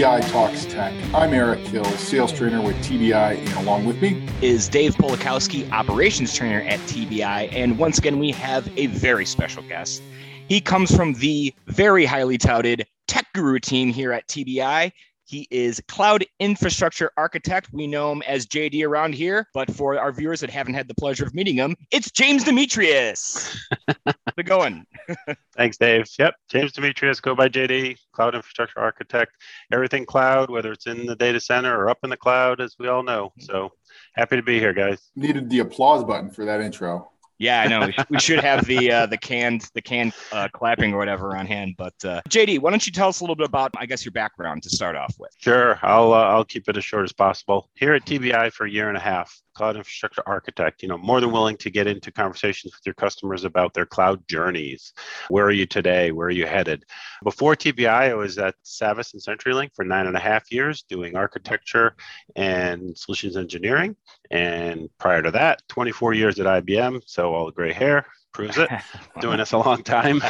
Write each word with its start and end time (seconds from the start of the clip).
TBI 0.00 0.32
Talks 0.32 0.64
Tech. 0.64 0.94
I'm 1.12 1.34
Eric 1.34 1.58
Hill, 1.58 1.84
sales 1.84 2.32
trainer 2.32 2.62
with 2.62 2.74
TBI, 2.76 3.36
and 3.36 3.52
along 3.58 3.84
with 3.84 4.00
me 4.00 4.26
is 4.40 4.66
Dave 4.66 4.94
Polakowski, 4.94 5.70
operations 5.72 6.34
trainer 6.34 6.62
at 6.62 6.80
TBI. 6.80 7.52
And 7.52 7.76
once 7.76 7.98
again, 7.98 8.18
we 8.18 8.30
have 8.30 8.66
a 8.78 8.86
very 8.86 9.26
special 9.26 9.62
guest. 9.64 10.02
He 10.48 10.58
comes 10.58 10.96
from 10.96 11.12
the 11.12 11.54
very 11.66 12.06
highly 12.06 12.38
touted 12.38 12.86
Tech 13.08 13.26
Guru 13.34 13.58
team 13.58 13.90
here 13.90 14.10
at 14.10 14.26
TBI. 14.26 14.90
He 15.30 15.46
is 15.52 15.80
cloud 15.86 16.24
infrastructure 16.40 17.12
architect. 17.16 17.68
We 17.72 17.86
know 17.86 18.10
him 18.10 18.20
as 18.22 18.46
JD 18.46 18.84
around 18.84 19.14
here, 19.14 19.46
but 19.54 19.72
for 19.72 19.96
our 19.96 20.10
viewers 20.10 20.40
that 20.40 20.50
haven't 20.50 20.74
had 20.74 20.88
the 20.88 20.94
pleasure 20.94 21.24
of 21.24 21.36
meeting 21.36 21.54
him, 21.54 21.76
it's 21.92 22.10
James 22.10 22.42
Demetrius. 22.42 23.56
How's 24.04 24.14
it 24.36 24.46
going? 24.46 24.84
Thanks, 25.56 25.76
Dave. 25.76 26.08
Yep, 26.18 26.34
James 26.48 26.72
Demetrius, 26.72 27.20
go 27.20 27.36
by 27.36 27.48
JD, 27.48 27.96
cloud 28.12 28.34
infrastructure 28.34 28.80
architect. 28.80 29.30
Everything 29.72 30.04
cloud, 30.04 30.50
whether 30.50 30.72
it's 30.72 30.88
in 30.88 31.06
the 31.06 31.14
data 31.14 31.38
center 31.38 31.78
or 31.78 31.88
up 31.88 31.98
in 32.02 32.10
the 32.10 32.16
cloud, 32.16 32.60
as 32.60 32.74
we 32.80 32.88
all 32.88 33.04
know. 33.04 33.32
So 33.38 33.70
happy 34.14 34.34
to 34.34 34.42
be 34.42 34.58
here, 34.58 34.72
guys. 34.72 34.98
Needed 35.14 35.48
the 35.48 35.60
applause 35.60 36.02
button 36.02 36.30
for 36.32 36.44
that 36.44 36.60
intro. 36.60 37.08
Yeah, 37.40 37.62
I 37.62 37.68
know. 37.68 37.90
We 38.10 38.20
should 38.20 38.40
have 38.40 38.66
the 38.66 38.92
uh, 38.92 39.06
the 39.06 39.16
canned 39.16 39.70
the 39.72 39.80
canned 39.80 40.12
uh, 40.30 40.48
clapping 40.52 40.92
or 40.92 40.98
whatever 40.98 41.34
on 41.34 41.46
hand. 41.46 41.74
But 41.78 41.94
uh, 42.04 42.20
JD, 42.28 42.60
why 42.60 42.68
don't 42.68 42.86
you 42.86 42.92
tell 42.92 43.08
us 43.08 43.20
a 43.20 43.24
little 43.24 43.34
bit 43.34 43.46
about, 43.46 43.72
I 43.78 43.86
guess, 43.86 44.04
your 44.04 44.12
background 44.12 44.62
to 44.64 44.70
start 44.70 44.94
off 44.94 45.14
with? 45.18 45.30
Sure, 45.38 45.78
I'll 45.82 46.12
uh, 46.12 46.22
I'll 46.22 46.44
keep 46.44 46.68
it 46.68 46.76
as 46.76 46.84
short 46.84 47.04
as 47.04 47.14
possible. 47.14 47.70
Here 47.74 47.94
at 47.94 48.04
TBI 48.04 48.52
for 48.52 48.66
a 48.66 48.70
year 48.70 48.88
and 48.88 48.96
a 48.96 49.00
half, 49.00 49.40
cloud 49.54 49.76
infrastructure 49.76 50.22
architect, 50.26 50.82
you 50.82 50.88
know, 50.88 50.98
more 50.98 51.20
than 51.20 51.32
willing 51.32 51.56
to 51.58 51.70
get 51.70 51.86
into 51.86 52.12
conversations 52.12 52.74
with 52.74 52.84
your 52.84 52.94
customers 52.94 53.44
about 53.44 53.72
their 53.72 53.86
cloud 53.86 54.22
journeys. 54.28 54.92
Where 55.30 55.46
are 55.46 55.50
you 55.50 55.64
today? 55.64 56.12
Where 56.12 56.26
are 56.26 56.30
you 56.30 56.46
headed? 56.46 56.84
Before 57.22 57.54
TBI, 57.54 57.88
I 57.88 58.14
was 58.14 58.38
at 58.38 58.54
Savvis 58.64 59.12
and 59.12 59.22
CenturyLink 59.22 59.74
for 59.74 59.84
nine 59.84 60.06
and 60.06 60.16
a 60.16 60.20
half 60.20 60.50
years 60.50 60.82
doing 60.82 61.16
architecture 61.16 61.94
and 62.34 62.96
solutions 62.96 63.36
engineering. 63.36 63.94
And 64.30 64.88
prior 64.98 65.22
to 65.22 65.30
that, 65.32 65.62
24 65.68 66.14
years 66.14 66.40
at 66.40 66.46
IBM. 66.46 67.02
So 67.06 67.34
all 67.34 67.46
the 67.46 67.52
gray 67.52 67.72
hair 67.72 68.06
proves 68.32 68.58
it. 68.58 68.70
doing 69.20 69.38
this 69.38 69.52
a 69.52 69.58
long 69.58 69.82
time. 69.82 70.22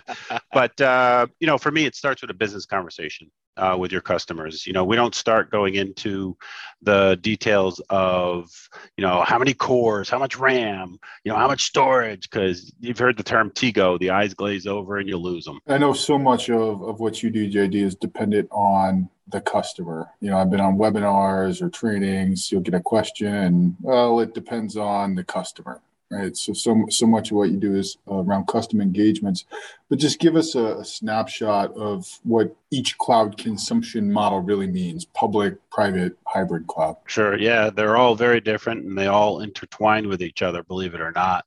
but, 0.52 0.80
uh, 0.80 1.26
you 1.40 1.46
know, 1.46 1.58
for 1.58 1.70
me, 1.70 1.86
it 1.86 1.94
starts 1.94 2.22
with 2.22 2.30
a 2.30 2.34
business 2.34 2.66
conversation 2.66 3.30
uh, 3.56 3.76
with 3.78 3.92
your 3.92 4.00
customers. 4.00 4.66
You 4.66 4.72
know, 4.72 4.84
we 4.84 4.96
don't 4.96 5.14
start 5.14 5.50
going 5.50 5.74
into 5.74 6.36
the 6.82 7.18
details 7.20 7.80
of, 7.90 8.50
you 8.96 9.02
know, 9.02 9.22
how 9.22 9.38
many 9.38 9.54
cores, 9.54 10.08
how 10.08 10.18
much 10.18 10.36
RAM, 10.36 10.98
you 11.24 11.32
know, 11.32 11.38
how 11.38 11.46
much 11.46 11.64
storage, 11.64 12.28
because 12.28 12.72
you've 12.80 12.98
heard 12.98 13.16
the 13.16 13.22
term 13.22 13.50
TIGO, 13.50 13.98
the 13.98 14.10
eyes 14.10 14.34
glaze 14.34 14.66
over 14.66 14.98
and 14.98 15.08
you 15.08 15.16
lose 15.16 15.44
them. 15.44 15.60
I 15.68 15.78
know 15.78 15.92
so 15.92 16.18
much 16.18 16.50
of, 16.50 16.82
of 16.82 17.00
what 17.00 17.22
you 17.22 17.30
do, 17.30 17.50
JD, 17.50 17.74
is 17.74 17.94
dependent 17.94 18.48
on 18.50 19.08
the 19.28 19.40
customer. 19.40 20.10
You 20.20 20.30
know, 20.30 20.38
I've 20.38 20.50
been 20.50 20.60
on 20.60 20.76
webinars 20.76 21.62
or 21.62 21.70
trainings, 21.70 22.52
you'll 22.52 22.60
get 22.60 22.74
a 22.74 22.80
question, 22.80 23.32
and 23.32 23.76
well, 23.80 24.20
it 24.20 24.34
depends 24.34 24.76
on 24.76 25.14
the 25.14 25.24
customer 25.24 25.80
right? 26.10 26.36
So, 26.36 26.52
so, 26.52 26.86
so 26.90 27.06
much 27.06 27.30
of 27.30 27.36
what 27.36 27.50
you 27.50 27.56
do 27.56 27.74
is 27.74 27.98
uh, 28.10 28.16
around 28.16 28.46
custom 28.46 28.80
engagements, 28.80 29.44
but 29.88 29.98
just 29.98 30.18
give 30.18 30.36
us 30.36 30.54
a, 30.54 30.78
a, 30.78 30.84
snapshot 30.84 31.74
of 31.76 32.06
what 32.22 32.54
each 32.70 32.96
cloud 32.98 33.36
consumption 33.36 34.12
model 34.12 34.40
really 34.40 34.66
means 34.66 35.04
public, 35.04 35.56
private, 35.70 36.16
hybrid 36.26 36.66
cloud. 36.66 36.96
Sure. 37.06 37.38
Yeah. 37.38 37.70
They're 37.70 37.96
all 37.96 38.14
very 38.14 38.40
different 38.40 38.84
and 38.84 38.96
they 38.96 39.06
all 39.06 39.40
intertwine 39.40 40.08
with 40.08 40.22
each 40.22 40.42
other, 40.42 40.62
believe 40.62 40.94
it 40.94 41.00
or 41.00 41.12
not. 41.12 41.44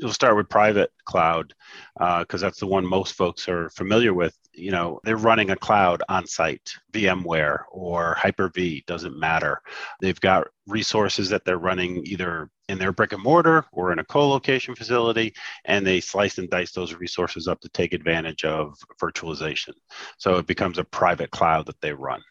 We'll 0.00 0.12
start 0.12 0.36
with 0.36 0.48
private 0.48 0.92
cloud 1.04 1.54
because 1.94 2.42
uh, 2.42 2.46
that's 2.46 2.60
the 2.60 2.66
one 2.66 2.86
most 2.86 3.14
folks 3.14 3.48
are 3.48 3.70
familiar 3.70 4.14
with 4.14 4.36
you 4.60 4.70
know 4.70 5.00
they're 5.04 5.16
running 5.16 5.50
a 5.50 5.56
cloud 5.56 6.02
on 6.08 6.26
site 6.26 6.74
vmware 6.92 7.62
or 7.70 8.14
hyper-v 8.14 8.84
doesn't 8.86 9.18
matter. 9.18 9.60
They've 10.00 10.20
got 10.20 10.48
resources 10.66 11.28
that 11.30 11.44
they're 11.44 11.58
running 11.58 12.02
either 12.06 12.50
in 12.68 12.78
their 12.78 12.92
brick 12.92 13.12
and 13.12 13.22
mortar 13.22 13.64
or 13.72 13.92
in 13.92 13.98
a 13.98 14.04
co-location 14.04 14.74
facility 14.76 15.34
and 15.64 15.84
they 15.84 16.00
slice 16.00 16.38
and 16.38 16.48
dice 16.48 16.72
those 16.72 16.94
resources 16.94 17.48
up 17.48 17.60
to 17.60 17.68
take 17.70 17.92
advantage 17.92 18.44
of 18.44 18.78
virtualization. 19.00 19.72
So 20.18 20.36
it 20.36 20.46
becomes 20.46 20.78
a 20.78 20.84
private 20.84 21.30
cloud 21.30 21.66
that 21.66 21.80
they 21.80 21.92
run 21.92 22.22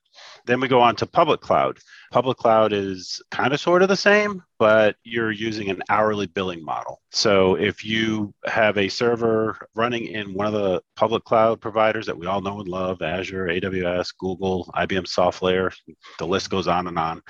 then 0.46 0.60
we 0.60 0.68
go 0.68 0.82
on 0.82 0.96
to 0.98 1.06
public 1.06 1.42
cloud. 1.42 1.80
Public 2.12 2.38
cloud 2.38 2.74
is 2.74 3.22
kind 3.30 3.54
of 3.54 3.60
sort 3.60 3.84
of 3.84 3.88
the 3.88 3.96
same, 3.96 4.42
but 4.58 4.96
you're 5.04 5.32
using 5.32 5.70
an 5.70 5.84
hourly 5.90 6.26
billing 6.26 6.64
model. 6.64 7.02
So 7.12 7.56
if 7.56 7.86
you 7.86 8.34
have 8.46 8.78
a 8.78 8.90
server 8.90 9.58
running 9.76 10.08
in 10.08 10.34
one 10.34 10.48
of 10.48 10.54
the 10.54 10.82
public 10.96 11.24
cloud 11.24 11.62
providers 11.62 12.08
that 12.08 12.18
we 12.18 12.26
all 12.26 12.42
know 12.42 12.60
and 12.60 12.68
love 12.68 13.02
Azure, 13.02 13.48
AWS, 13.48 14.14
Google, 14.18 14.72
IBM 14.76 15.06
SoftLayer, 15.06 15.72
the 16.18 16.28
list 16.28 16.50
goes 16.50 16.68
on 16.68 16.88
and 16.88 16.98
on. 16.98 17.22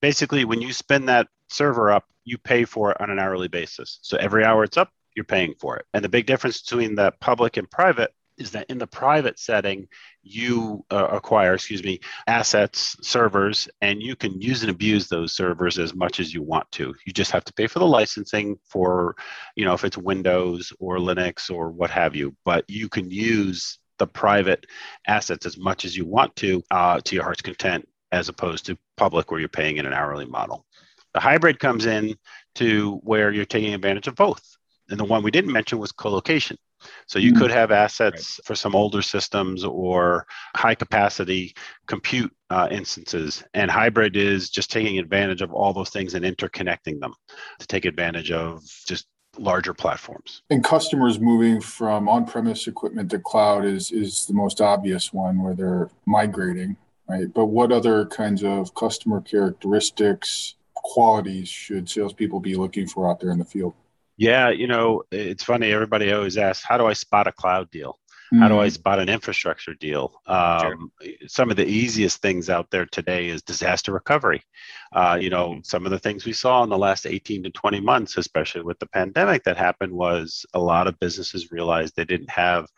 Basically, 0.00 0.44
when 0.44 0.60
you 0.60 0.72
spin 0.72 1.06
that 1.06 1.28
server 1.48 1.90
up, 1.90 2.04
you 2.24 2.38
pay 2.38 2.64
for 2.64 2.92
it 2.92 3.00
on 3.00 3.10
an 3.10 3.18
hourly 3.18 3.48
basis. 3.48 3.98
So 4.02 4.16
every 4.18 4.44
hour 4.44 4.62
it's 4.62 4.76
up, 4.76 4.90
you're 5.16 5.24
paying 5.24 5.54
for 5.58 5.76
it. 5.76 5.86
And 5.92 6.04
the 6.04 6.08
big 6.08 6.26
difference 6.26 6.62
between 6.62 6.94
the 6.94 7.12
public 7.20 7.56
and 7.56 7.70
private 7.70 8.12
is 8.42 8.50
that 8.50 8.66
in 8.68 8.78
the 8.78 8.86
private 8.86 9.38
setting, 9.38 9.88
you 10.22 10.84
uh, 10.90 11.08
acquire, 11.10 11.54
excuse 11.54 11.82
me, 11.82 12.00
assets, 12.26 12.96
servers, 13.00 13.68
and 13.80 14.02
you 14.02 14.14
can 14.16 14.40
use 14.40 14.62
and 14.62 14.70
abuse 14.70 15.08
those 15.08 15.32
servers 15.32 15.78
as 15.78 15.94
much 15.94 16.20
as 16.20 16.34
you 16.34 16.42
want 16.42 16.70
to. 16.72 16.94
You 17.06 17.12
just 17.12 17.30
have 17.30 17.44
to 17.44 17.52
pay 17.54 17.66
for 17.66 17.78
the 17.78 17.86
licensing 17.86 18.58
for, 18.64 19.16
you 19.56 19.64
know, 19.64 19.74
if 19.74 19.84
it's 19.84 19.96
Windows 19.96 20.72
or 20.78 20.98
Linux 20.98 21.50
or 21.50 21.70
what 21.70 21.90
have 21.90 22.14
you, 22.14 22.36
but 22.44 22.68
you 22.68 22.88
can 22.88 23.10
use 23.10 23.78
the 23.98 24.06
private 24.06 24.66
assets 25.06 25.46
as 25.46 25.56
much 25.56 25.84
as 25.84 25.96
you 25.96 26.04
want 26.04 26.34
to 26.36 26.62
uh, 26.70 27.00
to 27.04 27.14
your 27.14 27.24
heart's 27.24 27.42
content 27.42 27.88
as 28.10 28.28
opposed 28.28 28.66
to 28.66 28.78
public 28.96 29.30
where 29.30 29.40
you're 29.40 29.48
paying 29.48 29.76
in 29.76 29.86
an 29.86 29.92
hourly 29.92 30.26
model. 30.26 30.66
The 31.14 31.20
hybrid 31.20 31.58
comes 31.58 31.86
in 31.86 32.16
to 32.56 33.00
where 33.02 33.30
you're 33.30 33.44
taking 33.44 33.74
advantage 33.74 34.08
of 34.08 34.14
both. 34.14 34.42
And 34.88 34.98
the 34.98 35.04
one 35.04 35.22
we 35.22 35.30
didn't 35.30 35.52
mention 35.52 35.78
was 35.78 35.92
co-location. 35.92 36.58
So 37.06 37.18
you 37.18 37.32
mm 37.32 37.38
could 37.38 37.50
have 37.50 37.72
assets 37.72 38.38
right. 38.38 38.46
for 38.46 38.54
some 38.54 38.76
older 38.76 39.02
systems 39.02 39.64
or 39.64 40.26
high 40.54 40.74
capacity 40.74 41.54
compute 41.86 42.32
uh, 42.50 42.68
instances. 42.70 43.42
And 43.54 43.70
hybrid 43.70 44.16
is 44.16 44.50
just 44.50 44.70
taking 44.70 44.98
advantage 44.98 45.42
of 45.42 45.52
all 45.52 45.72
those 45.72 45.90
things 45.90 46.14
and 46.14 46.24
interconnecting 46.24 47.00
them 47.00 47.14
to 47.58 47.66
take 47.66 47.84
advantage 47.84 48.30
of 48.30 48.62
just 48.86 49.06
larger 49.38 49.74
platforms. 49.74 50.42
And 50.50 50.62
customers 50.62 51.18
moving 51.18 51.60
from 51.60 52.08
on-premise 52.08 52.66
equipment 52.66 53.10
to 53.10 53.18
cloud 53.18 53.64
is 53.64 53.90
is 53.90 54.26
the 54.26 54.34
most 54.34 54.60
obvious 54.60 55.12
one 55.12 55.42
where 55.42 55.54
they're 55.54 55.90
migrating, 56.06 56.76
right? 57.08 57.32
But 57.32 57.46
what 57.46 57.72
other 57.72 58.06
kinds 58.06 58.44
of 58.44 58.74
customer 58.74 59.20
characteristics, 59.20 60.56
qualities 60.74 61.48
should 61.48 61.88
salespeople 61.88 62.40
be 62.40 62.54
looking 62.54 62.86
for 62.86 63.10
out 63.10 63.20
there 63.20 63.30
in 63.30 63.38
the 63.38 63.44
field? 63.44 63.74
Yeah, 64.16 64.50
you 64.50 64.66
know, 64.66 65.02
it's 65.10 65.44
funny. 65.44 65.72
Everybody 65.72 66.12
always 66.12 66.36
asks, 66.36 66.64
how 66.64 66.76
do 66.76 66.86
I 66.86 66.92
spot 66.92 67.26
a 67.26 67.32
cloud 67.32 67.70
deal? 67.70 67.98
How 68.38 68.48
do 68.48 68.58
I 68.58 68.66
mm-hmm. 68.66 68.74
spot 68.74 68.98
an 68.98 69.10
infrastructure 69.10 69.74
deal? 69.74 70.14
Um, 70.26 70.90
sure. 71.02 71.12
Some 71.26 71.50
of 71.50 71.56
the 71.56 71.66
easiest 71.66 72.22
things 72.22 72.48
out 72.48 72.70
there 72.70 72.86
today 72.86 73.28
is 73.28 73.42
disaster 73.42 73.92
recovery. 73.92 74.42
Uh, 74.90 75.18
you 75.20 75.28
know, 75.28 75.50
mm-hmm. 75.50 75.60
some 75.64 75.84
of 75.84 75.90
the 75.90 75.98
things 75.98 76.24
we 76.24 76.32
saw 76.32 76.62
in 76.62 76.70
the 76.70 76.78
last 76.78 77.06
18 77.06 77.42
to 77.42 77.50
20 77.50 77.80
months, 77.80 78.16
especially 78.16 78.62
with 78.62 78.78
the 78.78 78.86
pandemic 78.86 79.44
that 79.44 79.58
happened, 79.58 79.92
was 79.92 80.46
a 80.54 80.58
lot 80.58 80.86
of 80.86 80.98
businesses 80.98 81.52
realized 81.52 81.94
they 81.94 82.06
didn't 82.06 82.30
have 82.30 82.68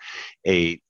a 0.44 0.80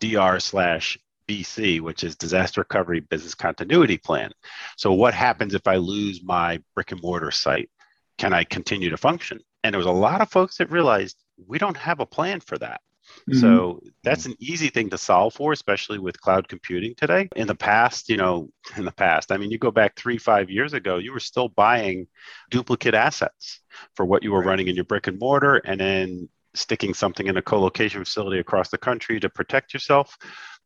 DR 0.00 0.40
slash 0.40 0.98
BC, 1.28 1.80
which 1.80 2.02
is 2.02 2.16
disaster 2.16 2.62
recovery 2.62 3.00
business 3.00 3.36
continuity 3.36 3.98
plan. 3.98 4.32
So, 4.76 4.92
what 4.92 5.14
happens 5.14 5.54
if 5.54 5.68
I 5.68 5.76
lose 5.76 6.24
my 6.24 6.60
brick 6.74 6.90
and 6.90 7.00
mortar 7.00 7.30
site? 7.30 7.70
Can 8.18 8.32
I 8.32 8.42
continue 8.42 8.90
to 8.90 8.96
function? 8.96 9.38
And 9.64 9.72
there 9.72 9.78
was 9.78 9.86
a 9.86 9.92
lot 9.92 10.20
of 10.20 10.30
folks 10.30 10.58
that 10.58 10.70
realized 10.70 11.16
we 11.46 11.58
don't 11.58 11.76
have 11.76 12.00
a 12.00 12.06
plan 12.06 12.40
for 12.40 12.58
that. 12.58 12.80
Mm-hmm. 13.28 13.40
So 13.40 13.80
that's 14.02 14.26
an 14.26 14.34
easy 14.40 14.68
thing 14.68 14.90
to 14.90 14.98
solve 14.98 15.34
for, 15.34 15.52
especially 15.52 15.98
with 15.98 16.20
cloud 16.20 16.48
computing 16.48 16.94
today. 16.96 17.28
In 17.36 17.46
the 17.46 17.54
past, 17.54 18.08
you 18.08 18.16
know, 18.16 18.48
in 18.76 18.84
the 18.84 18.92
past, 18.92 19.32
I 19.32 19.36
mean, 19.36 19.50
you 19.50 19.58
go 19.58 19.70
back 19.70 19.96
three, 19.96 20.18
five 20.18 20.50
years 20.50 20.72
ago, 20.72 20.98
you 20.98 21.12
were 21.12 21.20
still 21.20 21.48
buying 21.48 22.06
duplicate 22.50 22.94
assets 22.94 23.60
for 23.94 24.04
what 24.04 24.22
you 24.22 24.32
were 24.32 24.40
right. 24.40 24.46
running 24.46 24.68
in 24.68 24.74
your 24.74 24.84
brick 24.84 25.06
and 25.06 25.18
mortar 25.18 25.56
and 25.56 25.80
then 25.80 26.28
sticking 26.54 26.92
something 26.94 27.26
in 27.26 27.36
a 27.36 27.42
co-location 27.42 28.04
facility 28.04 28.38
across 28.38 28.68
the 28.68 28.78
country 28.78 29.18
to 29.20 29.30
protect 29.30 29.72
yourself. 29.72 30.16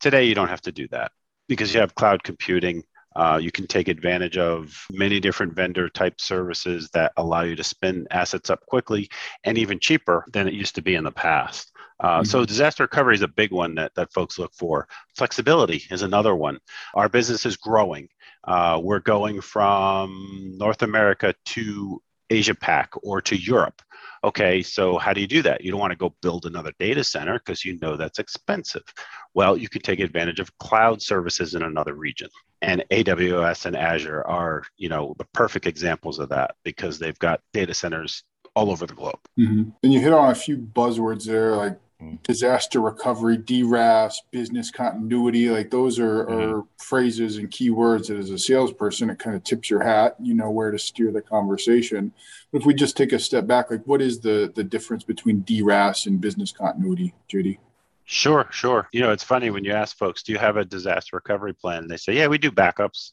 Today, 0.01 0.25
you 0.25 0.35
don't 0.35 0.49
have 0.49 0.63
to 0.63 0.73
do 0.73 0.89
that 0.89 1.13
because 1.49 1.73
you 1.73 1.81
have 1.81 1.95
cloud 1.95 2.23
computing 2.23 2.83
uh, 3.17 3.39
you 3.39 3.51
can 3.51 3.67
take 3.67 3.89
advantage 3.89 4.37
of 4.37 4.87
many 4.91 5.19
different 5.19 5.55
vendor 5.55 5.89
type 5.89 6.21
services 6.21 6.91
that 6.93 7.13
allow 7.17 7.41
you 7.41 7.57
to 7.57 7.65
spin 7.65 8.07
assets 8.11 8.51
up 8.51 8.65
quickly 8.67 9.09
and 9.45 9.57
even 9.57 9.81
cheaper 9.81 10.25
than 10.33 10.47
it 10.47 10.53
used 10.53 10.75
to 10.75 10.83
be 10.83 10.95
in 10.95 11.05
the 11.05 11.11
past. 11.11 11.73
Uh, 11.99 12.19
mm-hmm. 12.19 12.25
So 12.25 12.45
disaster 12.45 12.85
recovery 12.85 13.15
is 13.15 13.23
a 13.23 13.29
big 13.29 13.53
one 13.53 13.75
that, 13.77 13.95
that 13.95 14.13
folks 14.13 14.39
look 14.39 14.53
for. 14.53 14.87
Flexibility 15.17 15.83
is 15.91 16.03
another 16.03 16.37
one. 16.37 16.59
Our 16.95 17.09
business 17.09 17.47
is 17.47 17.57
growing. 17.57 18.09
Uh, 18.45 18.81
we're 18.83 19.01
going 19.01 19.41
from 19.41 20.53
North 20.59 20.83
America 20.83 21.35
to 21.47 22.03
Asia 22.29 22.55
Pac 22.55 22.93
or 23.03 23.23
to 23.23 23.37
Europe. 23.37 23.81
Okay, 24.25 24.63
so 24.63 24.99
how 24.99 25.13
do 25.13 25.21
you 25.21 25.27
do 25.27 25.43
that? 25.43 25.63
You 25.63 25.71
don't 25.71 25.81
want 25.81 25.93
to 25.93 25.99
go 25.99 26.15
build 26.23 26.47
another 26.47 26.73
data 26.79 27.05
center 27.05 27.35
because 27.39 27.65
you 27.65 27.79
know 27.81 27.97
that's 27.97 28.19
expensive. 28.19 28.83
Well, 29.35 29.57
you 29.57 29.69
can 29.69 29.83
take 29.83 30.01
advantage 30.01 30.41
of 30.41 30.57
cloud 30.59 31.03
services 31.03 31.55
in 31.55 31.63
another 31.63 31.95
region. 31.95 32.29
And 32.63 32.85
AWS 32.91 33.67
and 33.67 33.77
Azure 33.77 34.27
are, 34.27 34.63
you 34.77 34.89
know, 34.89 35.15
the 35.19 35.27
perfect 35.33 35.67
examples 35.67 36.19
of 36.19 36.31
that 36.31 36.55
because 36.65 36.99
they've 36.99 37.19
got 37.19 37.41
data 37.53 37.75
centers 37.75 38.25
all 38.55 38.71
over 38.71 38.87
the 38.87 38.95
globe. 38.95 39.21
Mm-hmm. 39.39 39.71
And 39.83 39.93
you 39.93 40.01
hit 40.01 40.13
on 40.13 40.31
a 40.31 40.35
few 40.35 40.57
buzzwords 40.57 41.25
there 41.25 41.55
like. 41.55 41.79
Disaster 42.25 42.81
recovery, 42.81 43.39
DRaaS, 43.39 44.17
business 44.31 44.71
continuity. 44.71 45.49
Like 45.49 45.71
those 45.71 45.99
are, 45.99 46.27
mm-hmm. 46.27 46.55
are, 46.55 46.65
phrases 46.79 47.39
and 47.39 47.51
keywords 47.51 48.09
that 48.09 48.19
as 48.19 48.31
a 48.31 48.39
salesperson, 48.39 49.09
it 49.09 49.19
kind 49.19 49.35
of 49.35 49.43
tips 49.45 49.71
your 49.71 49.83
hat, 49.83 50.15
you 50.21 50.35
know, 50.35 50.51
where 50.51 50.71
to 50.71 50.79
steer 50.79 51.11
the 51.11 51.23
conversation. 51.23 52.13
But 52.53 52.61
if 52.61 52.67
we 52.67 52.75
just 52.75 52.97
take 52.97 53.13
a 53.13 53.19
step 53.19 53.47
back, 53.47 53.71
like 53.71 53.83
what 53.87 54.03
is 54.03 54.21
the, 54.21 54.53
the 54.55 54.63
difference 54.63 55.05
between 55.05 55.43
DRaaS 55.43 56.07
and 56.07 56.21
business 56.21 56.53
continuity, 56.53 57.15
JD? 57.33 57.59
Sure, 58.09 58.47
sure. 58.53 58.89
You 58.93 59.01
know, 59.01 59.11
it's 59.11 59.25
funny 59.25 59.51
when 59.51 59.65
you 59.65 59.73
ask 59.73 59.97
folks, 59.97 60.23
do 60.23 60.31
you 60.33 60.39
have 60.39 60.57
a 60.57 60.65
disaster 60.65 61.17
recovery 61.17 61.55
plan? 61.55 61.89
They 61.89 61.97
say, 61.97 62.13
yeah, 62.13 62.29
we 62.29 62.39
do 62.39 62.53
backups, 62.53 63.11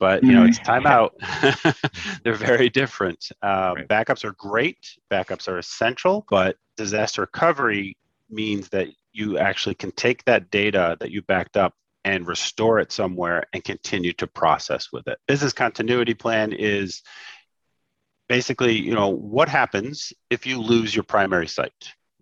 but 0.00 0.24
you 0.24 0.32
know, 0.32 0.44
it's 0.44 0.58
mm-hmm. 0.58 0.84
timeout. 0.84 2.22
They're 2.24 2.34
very 2.34 2.68
different. 2.68 3.30
Uh, 3.40 3.74
right. 3.76 3.88
Backups 3.88 4.24
are 4.24 4.32
great. 4.32 4.98
Backups 5.12 5.46
are 5.46 5.58
essential, 5.58 6.26
but 6.28 6.56
disaster 6.76 7.20
recovery 7.20 7.96
means 8.32 8.68
that 8.70 8.88
you 9.12 9.38
actually 9.38 9.74
can 9.74 9.92
take 9.92 10.24
that 10.24 10.50
data 10.50 10.96
that 11.00 11.10
you 11.10 11.22
backed 11.22 11.56
up 11.56 11.74
and 12.04 12.26
restore 12.26 12.78
it 12.80 12.90
somewhere 12.90 13.44
and 13.52 13.62
continue 13.62 14.12
to 14.14 14.26
process 14.26 14.88
with 14.92 15.06
it. 15.06 15.18
Business 15.28 15.52
continuity 15.52 16.14
plan 16.14 16.52
is 16.52 17.02
basically, 18.28 18.72
you 18.72 18.94
know, 18.94 19.10
what 19.10 19.48
happens 19.48 20.12
if 20.30 20.46
you 20.46 20.60
lose 20.60 20.94
your 20.94 21.04
primary 21.04 21.46
site? 21.46 21.72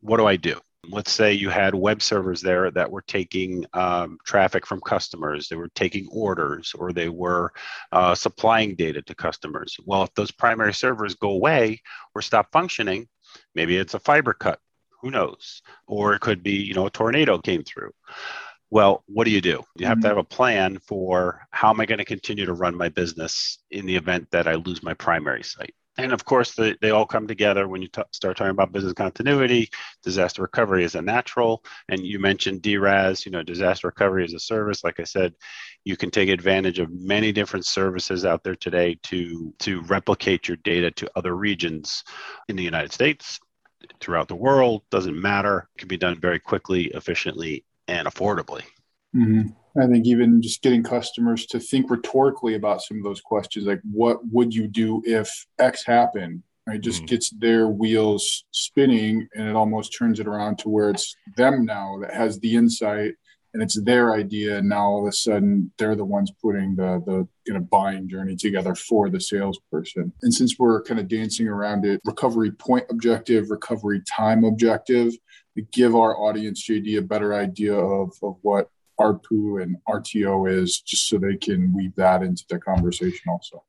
What 0.01 0.19
do 0.19 0.27
I 0.27 0.37
do? 0.37 0.61
let's 0.89 1.13
say 1.13 1.33
you 1.33 1.51
had 1.51 1.75
web 1.75 2.03
servers 2.03 2.41
there 2.41 2.71
that 2.71 2.91
were 2.91 3.03
taking 3.03 3.65
um, 3.75 4.19
traffic 4.25 4.67
from 4.67 4.81
customers, 4.81 5.49
they 5.49 5.57
were 5.57 5.71
taking 5.75 6.09
orders, 6.11 6.75
or 6.79 6.93
they 6.93 7.09
were 7.09 7.53
uh, 7.93 8.15
supplying 8.15 8.75
data 8.75 9.03
to 9.03 9.15
customers. 9.15 9.77
Well, 9.85 10.03
if 10.03 10.15
those 10.15 10.31
primary 10.31 10.75
servers 10.75 11.15
go 11.15 11.31
away 11.31 11.83
or 12.15 12.23
stop 12.23 12.49
functioning, 12.53 13.09
maybe 13.55 13.77
it's 13.77 13.95
a 13.95 14.01
fiber 14.01 14.33
cut, 14.33 14.59
who 15.03 15.11
knows? 15.11 15.63
Or 15.87 16.15
it 16.15 16.21
could 16.21 16.43
be, 16.43 16.55
you 16.55 16.75
know, 16.75 16.87
a 16.87 16.91
tornado 16.91 17.39
came 17.39 17.65
through. 17.65 17.93
Well, 18.71 19.03
what 19.07 19.25
do 19.25 19.31
you 19.31 19.41
do? 19.41 19.65
You 19.77 19.87
have 19.87 19.99
mm-hmm. 19.99 20.03
to 20.03 20.09
have 20.09 20.19
a 20.19 20.25
plan 20.25 20.79
for 20.79 21.43
how 21.51 21.71
am 21.71 21.81
I 21.81 21.87
going 21.87 21.99
to 21.99 22.05
continue 22.05 22.47
to 22.47 22.53
run 22.53 22.77
my 22.77 22.89
business 22.89 23.59
in 23.71 23.87
the 23.87 23.97
event 23.97 24.29
that 24.31 24.47
I 24.47 24.55
lose 24.55 24.83
my 24.83 24.95
primary 24.95 25.43
site 25.43 25.75
and 26.01 26.13
of 26.13 26.25
course, 26.25 26.55
the, 26.55 26.77
they 26.81 26.91
all 26.91 27.07
come 27.07 27.27
together 27.27 27.69
when 27.69 27.83
you 27.83 27.89
t- 27.89 28.03
start 28.13 28.37
talking 28.37 28.51
about 28.51 28.73
business 28.73 28.93
continuity. 28.93 29.69
Disaster 30.03 30.43
recovery 30.43 30.85
is 30.85 30.95
a 30.95 31.03
natural, 31.03 31.63
and 31.89 32.07
you 32.07 32.19
mentioned 32.19 32.63
DRaaS. 32.63 33.27
You 33.27 33.33
know, 33.33 33.43
disaster 33.43 33.89
recovery 33.89 34.25
is 34.25 34.35
a 34.35 34.41
service. 34.41 34.85
Like 34.85 35.01
I 35.01 35.05
said, 35.05 35.35
you 35.85 35.97
can 35.97 36.11
take 36.11 36.29
advantage 36.29 36.79
of 36.79 36.91
many 36.93 37.33
different 37.33 37.67
services 37.67 38.25
out 38.25 38.43
there 38.45 38.57
today 38.57 38.99
to 39.05 39.55
to 39.61 39.83
replicate 39.83 40.49
your 40.49 40.57
data 40.59 40.91
to 40.93 41.11
other 41.17 41.35
regions 41.35 42.03
in 42.49 42.57
the 42.57 42.65
United 42.65 42.93
States, 42.93 43.41
throughout 44.01 44.29
the 44.29 44.37
world. 44.37 44.83
Doesn't 44.91 45.21
matter. 45.21 45.69
It 45.75 45.81
can 45.81 45.89
be 45.89 45.97
done 45.97 46.19
very 46.19 46.39
quickly, 46.39 46.87
efficiently, 46.87 47.65
and 47.89 48.07
affordably. 48.07 48.63
Mm-hmm. 49.15 49.49
I 49.81 49.87
think 49.87 50.07
even 50.07 50.43
just 50.43 50.63
getting 50.63 50.83
customers 50.83 51.47
to 51.47 51.61
think 51.61 51.91
rhetorically 51.91 52.55
about 52.55 52.83
some 52.83 52.99
of 52.99 53.05
those 53.05 53.21
questions, 53.21 53.67
like 53.67 53.81
what 53.91 54.19
would 54.33 54.53
you 54.53 54.67
do 54.67 55.03
if 55.05 55.31
X 55.59 55.85
happened? 55.85 56.43
It 56.67 56.83
just 56.83 56.99
mm-hmm. 56.99 57.07
gets 57.07 57.31
their 57.31 57.69
wheels 57.69 58.45
spinning, 58.53 59.27
and 59.35 59.49
it 59.49 59.57
almost 59.57 59.97
turns 59.97 60.21
it 60.21 60.27
around 60.27 60.59
to 60.59 60.69
where 60.69 60.91
it's 60.91 61.17
them 61.37 61.65
now 61.65 61.99
that 62.01 62.15
has 62.15 62.39
the 62.39 62.55
insight, 62.55 63.15
and 63.53 63.63
it's 63.63 63.81
their 63.83 64.13
idea. 64.13 64.59
And 64.59 64.69
now 64.69 64.85
all 64.85 65.03
of 65.03 65.09
a 65.09 65.13
sudden, 65.13 65.73
they're 65.79 65.97
the 65.97 66.05
ones 66.05 66.33
putting 66.43 66.77
the 66.77 67.03
the 67.05 67.27
you 67.47 67.55
know 67.55 67.61
buying 67.61 68.09
journey 68.09 68.37
together 68.37 68.75
for 68.75 69.11
the 69.11 69.21
salesperson. 69.21 70.13
And 70.23 70.33
since 70.33 70.59
we're 70.59 70.83
kind 70.83 71.01
of 71.01 71.09
dancing 71.09 71.49
around 71.49 71.85
it, 71.85 72.01
recovery 72.05 72.53
point 72.53 72.87
objective, 72.91 73.51
recovery 73.51 74.03
time 74.09 74.45
objective, 74.45 75.13
to 75.57 75.63
give 75.73 75.95
our 75.95 76.17
audience 76.17 76.67
JD 76.67 76.99
a 76.99 77.03
better 77.03 77.35
idea 77.35 77.75
of 77.75 78.13
of 78.23 78.37
what 78.43 78.69
RPO 79.01 79.63
and 79.63 79.77
RTO 79.89 80.51
is, 80.51 80.81
just 80.81 81.09
so 81.09 81.19
they 81.19 81.37
can 81.37 81.73
weave 81.75 81.95
that 81.97 82.23
into 82.23 82.45
the 82.49 82.59
conversation 82.59 83.31
also. 83.31 83.65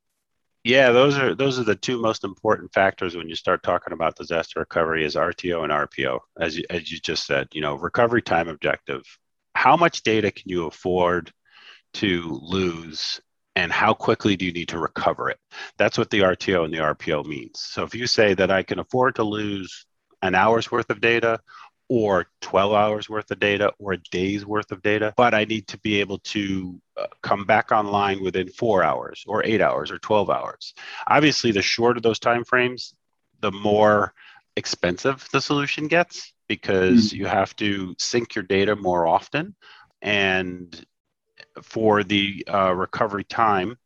Yeah, 0.63 0.91
those 0.91 1.17
are 1.17 1.33
those 1.33 1.57
are 1.57 1.63
the 1.63 1.75
two 1.75 1.99
most 1.99 2.23
important 2.23 2.71
factors 2.71 3.15
when 3.15 3.27
you 3.27 3.35
start 3.35 3.63
talking 3.63 3.93
about 3.93 4.15
disaster 4.15 4.59
recovery 4.59 5.03
is 5.03 5.15
RTO 5.15 5.63
and 5.63 5.71
RPO. 5.71 6.19
As 6.39 6.55
you, 6.55 6.63
as 6.69 6.91
you 6.91 6.99
just 6.99 7.25
said, 7.25 7.47
you 7.51 7.61
know, 7.61 7.75
recovery 7.75 8.21
time 8.21 8.47
objective. 8.47 9.03
How 9.55 9.77
much 9.77 10.03
data 10.03 10.31
can 10.31 10.49
you 10.49 10.67
afford 10.67 11.31
to 11.95 12.39
lose 12.41 13.21
and 13.55 13.71
how 13.71 13.93
quickly 13.93 14.37
do 14.37 14.45
you 14.45 14.53
need 14.53 14.69
to 14.69 14.79
recover 14.79 15.29
it? 15.29 15.39
That's 15.77 15.97
what 15.97 16.09
the 16.09 16.21
RTO 16.21 16.65
and 16.65 16.73
the 16.73 16.79
RPO 16.79 17.25
means. 17.25 17.59
So 17.59 17.83
if 17.83 17.93
you 17.93 18.07
say 18.07 18.33
that 18.33 18.49
I 18.49 18.63
can 18.63 18.79
afford 18.79 19.15
to 19.15 19.23
lose 19.23 19.85
an 20.21 20.35
hour's 20.35 20.71
worth 20.71 20.89
of 20.89 21.01
data 21.01 21.39
or 21.89 22.27
12 22.39 22.73
hours 22.73 23.09
worth 23.09 23.29
of 23.31 23.39
data 23.39 23.73
or 23.77 23.93
a 23.93 23.97
day's 24.11 24.45
worth 24.45 24.71
of 24.71 24.81
data, 24.81 25.13
but 25.17 25.33
I 25.33 25.43
need 25.43 25.67
to 25.67 25.79
be 25.79 25.99
able 25.99 26.19
to 26.19 26.79
uh, 26.95 27.07
come 27.21 27.45
back 27.45 27.73
online 27.73 28.23
within 28.23 28.47
four 28.47 28.81
hours 28.81 29.25
or 29.27 29.43
eight 29.43 29.59
hours 29.59 29.91
or 29.91 29.99
12 29.99 30.29
hours. 30.29 30.73
Obviously, 31.07 31.51
the 31.51 31.61
shorter 31.61 31.99
those 31.99 32.19
time 32.19 32.45
frames, 32.45 32.93
the 33.41 33.51
more 33.51 34.13
expensive 34.55 35.27
the 35.33 35.41
solution 35.41 35.87
gets 35.87 36.33
because 36.51 37.07
mm-hmm. 37.07 37.17
you 37.17 37.25
have 37.27 37.55
to 37.55 37.95
sync 37.97 38.35
your 38.35 38.43
data 38.43 38.75
more 38.75 39.07
often. 39.07 39.55
And 40.01 40.85
for 41.61 42.03
the 42.03 42.45
uh, 42.51 42.73
recovery 42.73 43.23
time, 43.23 43.77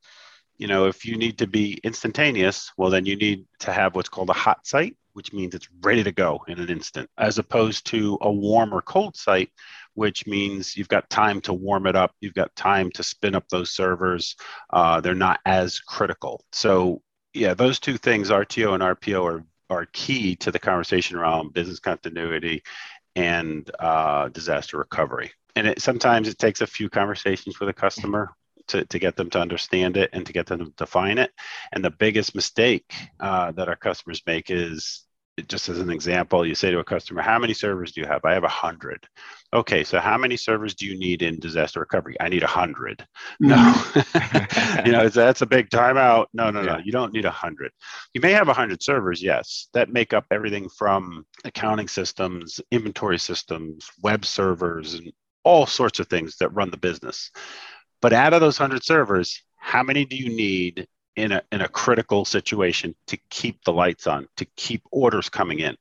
you 0.57 0.67
know, 0.67 0.87
if 0.87 1.05
you 1.05 1.17
need 1.17 1.37
to 1.39 1.47
be 1.47 1.79
instantaneous, 1.83 2.71
well, 2.77 2.89
then 2.89 3.05
you 3.05 3.15
need 3.17 3.45
to 3.59 3.71
have 3.71 3.95
what's 3.95 4.09
called 4.09 4.29
a 4.29 4.33
hot 4.33 4.65
site 4.65 4.95
which 5.15 5.31
means 5.31 5.55
it's 5.55 5.69
ready 5.81 6.03
to 6.03 6.11
go 6.11 6.43
in 6.49 6.59
an 6.59 6.69
instant, 6.69 7.09
as 7.17 7.37
opposed 7.37 7.85
to 7.85 8.17
a 8.21 8.31
warm 8.31 8.73
or 8.73 8.81
cold 8.81 9.15
site, 9.15 9.49
which 9.93 10.27
means 10.27 10.75
you've 10.75 10.89
got 10.89 11.09
time 11.09 11.39
to 11.39 11.53
warm 11.53 11.87
it 11.87 11.95
up, 11.95 12.11
you've 12.19 12.33
got 12.33 12.53
time 12.57 12.91
to 12.91 13.01
spin 13.01 13.33
up 13.33 13.47
those 13.47 13.71
servers. 13.71 14.35
Uh, 14.71 14.99
they're 14.99 15.15
not 15.15 15.39
as 15.45 15.79
critical. 15.79 16.43
So, 16.51 17.01
yeah, 17.33 17.53
those 17.53 17.79
two 17.79 17.97
things, 17.97 18.29
RTO 18.29 18.73
and 18.73 18.83
RPO, 18.83 19.23
are, 19.23 19.45
are 19.69 19.87
key 19.93 20.35
to 20.37 20.51
the 20.51 20.59
conversation 20.59 21.17
around 21.17 21.53
business 21.53 21.79
continuity 21.79 22.63
and 23.15 23.69
uh, 23.79 24.29
disaster 24.29 24.77
recovery. 24.77 25.31
And 25.55 25.67
it, 25.67 25.81
sometimes 25.81 26.27
it 26.27 26.37
takes 26.37 26.61
a 26.61 26.67
few 26.67 26.89
conversations 26.89 27.59
with 27.59 27.69
a 27.69 27.73
customer 27.73 28.31
to, 28.67 28.85
to 28.85 28.99
get 28.99 29.15
them 29.15 29.29
to 29.31 29.39
understand 29.39 29.97
it 29.97 30.09
and 30.13 30.25
to 30.25 30.33
get 30.33 30.47
them 30.47 30.59
to 30.59 30.73
define 30.77 31.17
it. 31.17 31.31
And 31.71 31.83
the 31.83 31.91
biggest 31.91 32.35
mistake 32.35 32.93
uh, 33.19 33.51
that 33.53 33.69
our 33.69 33.75
customers 33.75 34.21
make 34.25 34.49
is 34.49 35.05
just 35.47 35.67
as 35.67 35.79
an 35.79 35.89
example, 35.89 36.45
you 36.45 36.55
say 36.55 36.71
to 36.71 36.79
a 36.79 36.83
customer, 36.83 37.21
How 37.21 37.37
many 37.37 37.53
servers 37.53 37.91
do 37.91 38.01
you 38.01 38.07
have? 38.07 38.23
I 38.23 38.33
have 38.33 38.45
a 38.45 38.49
hundred. 38.49 39.05
Okay, 39.53 39.83
so 39.83 39.99
how 39.99 40.17
many 40.17 40.37
servers 40.37 40.75
do 40.75 40.85
you 40.85 40.97
need 40.97 41.21
in 41.21 41.39
disaster 41.39 41.81
recovery? 41.81 42.15
I 42.19 42.29
need 42.29 42.43
a 42.43 42.47
hundred. 42.47 43.05
No, 43.39 43.55
mm-hmm. 43.55 44.85
you 44.85 44.91
know, 44.93 45.09
that's 45.09 45.41
a 45.41 45.45
big 45.45 45.69
timeout. 45.69 46.27
No, 46.33 46.51
no, 46.51 46.61
yeah. 46.61 46.73
no, 46.73 46.77
you 46.83 46.91
don't 46.91 47.13
need 47.13 47.25
a 47.25 47.31
hundred. 47.31 47.71
You 48.13 48.21
may 48.21 48.31
have 48.31 48.47
a 48.47 48.53
hundred 48.53 48.81
servers, 48.81 49.21
yes, 49.21 49.67
that 49.73 49.89
make 49.89 50.13
up 50.13 50.25
everything 50.31 50.69
from 50.69 51.25
accounting 51.43 51.89
systems, 51.89 52.61
inventory 52.71 53.19
systems, 53.19 53.89
web 54.01 54.25
servers, 54.25 54.93
and 54.93 55.11
all 55.43 55.65
sorts 55.65 55.99
of 55.99 56.07
things 56.07 56.37
that 56.37 56.53
run 56.53 56.71
the 56.71 56.77
business. 56.77 57.31
But 58.01 58.13
out 58.13 58.33
of 58.33 58.41
those 58.41 58.57
hundred 58.57 58.85
servers, 58.85 59.43
how 59.57 59.83
many 59.83 60.05
do 60.05 60.15
you 60.15 60.29
need 60.29 60.87
in 61.15 61.31
a, 61.31 61.41
in 61.51 61.61
a 61.61 61.67
critical 61.67 62.25
situation 62.25 62.95
to 63.07 63.17
keep 63.29 63.63
the 63.63 63.73
lights 63.73 64.07
on, 64.07 64.27
to 64.37 64.45
keep 64.55 64.81
orders 64.91 65.29
coming 65.29 65.59
in. 65.59 65.75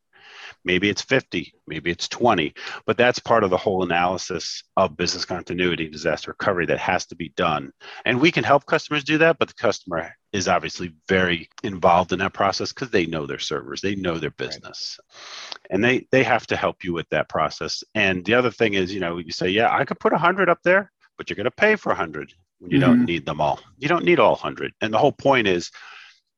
Maybe 0.64 0.88
it's 0.88 1.02
50, 1.02 1.52
maybe 1.66 1.90
it's 1.90 2.08
20, 2.08 2.54
but 2.86 2.96
that's 2.96 3.18
part 3.18 3.44
of 3.44 3.50
the 3.50 3.56
whole 3.56 3.82
analysis 3.82 4.62
of 4.76 4.96
business 4.96 5.26
continuity, 5.26 5.88
disaster 5.88 6.30
recovery 6.30 6.66
that 6.66 6.78
has 6.78 7.04
to 7.06 7.16
be 7.16 7.30
done. 7.36 7.70
And 8.06 8.20
we 8.20 8.30
can 8.30 8.44
help 8.44 8.64
customers 8.64 9.04
do 9.04 9.18
that, 9.18 9.38
but 9.38 9.48
the 9.48 9.54
customer 9.54 10.14
is 10.32 10.48
obviously 10.48 10.94
very 11.06 11.50
involved 11.62 12.12
in 12.12 12.18
that 12.20 12.32
process 12.32 12.72
because 12.72 12.90
they 12.90 13.04
know 13.04 13.26
their 13.26 13.38
servers, 13.38 13.82
they 13.82 13.94
know 13.94 14.18
their 14.18 14.30
business. 14.30 14.98
Right. 14.98 15.66
And 15.70 15.84
they 15.84 16.06
they 16.10 16.22
have 16.22 16.46
to 16.46 16.56
help 16.56 16.82
you 16.82 16.94
with 16.94 17.08
that 17.10 17.28
process. 17.28 17.84
And 17.94 18.24
the 18.24 18.34
other 18.34 18.50
thing 18.50 18.74
is, 18.74 18.92
you 18.92 19.00
know, 19.00 19.18
you 19.18 19.32
say, 19.32 19.48
yeah, 19.50 19.74
I 19.74 19.84
could 19.84 20.00
put 20.00 20.12
100 20.12 20.48
up 20.48 20.62
there, 20.64 20.90
but 21.18 21.28
you're 21.28 21.36
going 21.36 21.44
to 21.44 21.50
pay 21.50 21.76
for 21.76 21.90
100 21.90 22.32
when 22.58 22.70
you 22.70 22.78
mm-hmm. 22.78 22.88
don't 22.88 23.04
need 23.04 23.26
them 23.26 23.40
all. 23.40 23.60
You 23.78 23.88
don't 23.88 24.04
need 24.04 24.18
all 24.18 24.32
100. 24.32 24.72
And 24.80 24.92
the 24.92 24.98
whole 24.98 25.12
point 25.12 25.46
is 25.46 25.70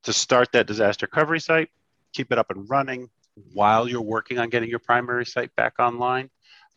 to 0.03 0.13
start 0.13 0.51
that 0.53 0.67
disaster 0.67 1.07
recovery 1.09 1.39
site, 1.39 1.69
keep 2.13 2.31
it 2.31 2.37
up 2.37 2.49
and 2.49 2.69
running 2.69 3.09
while 3.53 3.87
you're 3.87 4.01
working 4.01 4.39
on 4.39 4.49
getting 4.49 4.69
your 4.69 4.79
primary 4.79 5.25
site 5.25 5.55
back 5.55 5.73
online, 5.79 6.29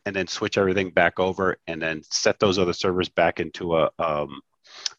and 0.06 0.14
then 0.14 0.26
switch 0.26 0.58
everything 0.58 0.90
back 0.90 1.18
over 1.20 1.56
and 1.66 1.80
then 1.80 2.02
set 2.04 2.38
those 2.38 2.58
other 2.58 2.72
servers 2.72 3.08
back 3.08 3.40
into 3.40 3.76
a, 3.76 3.90
um, 3.98 4.40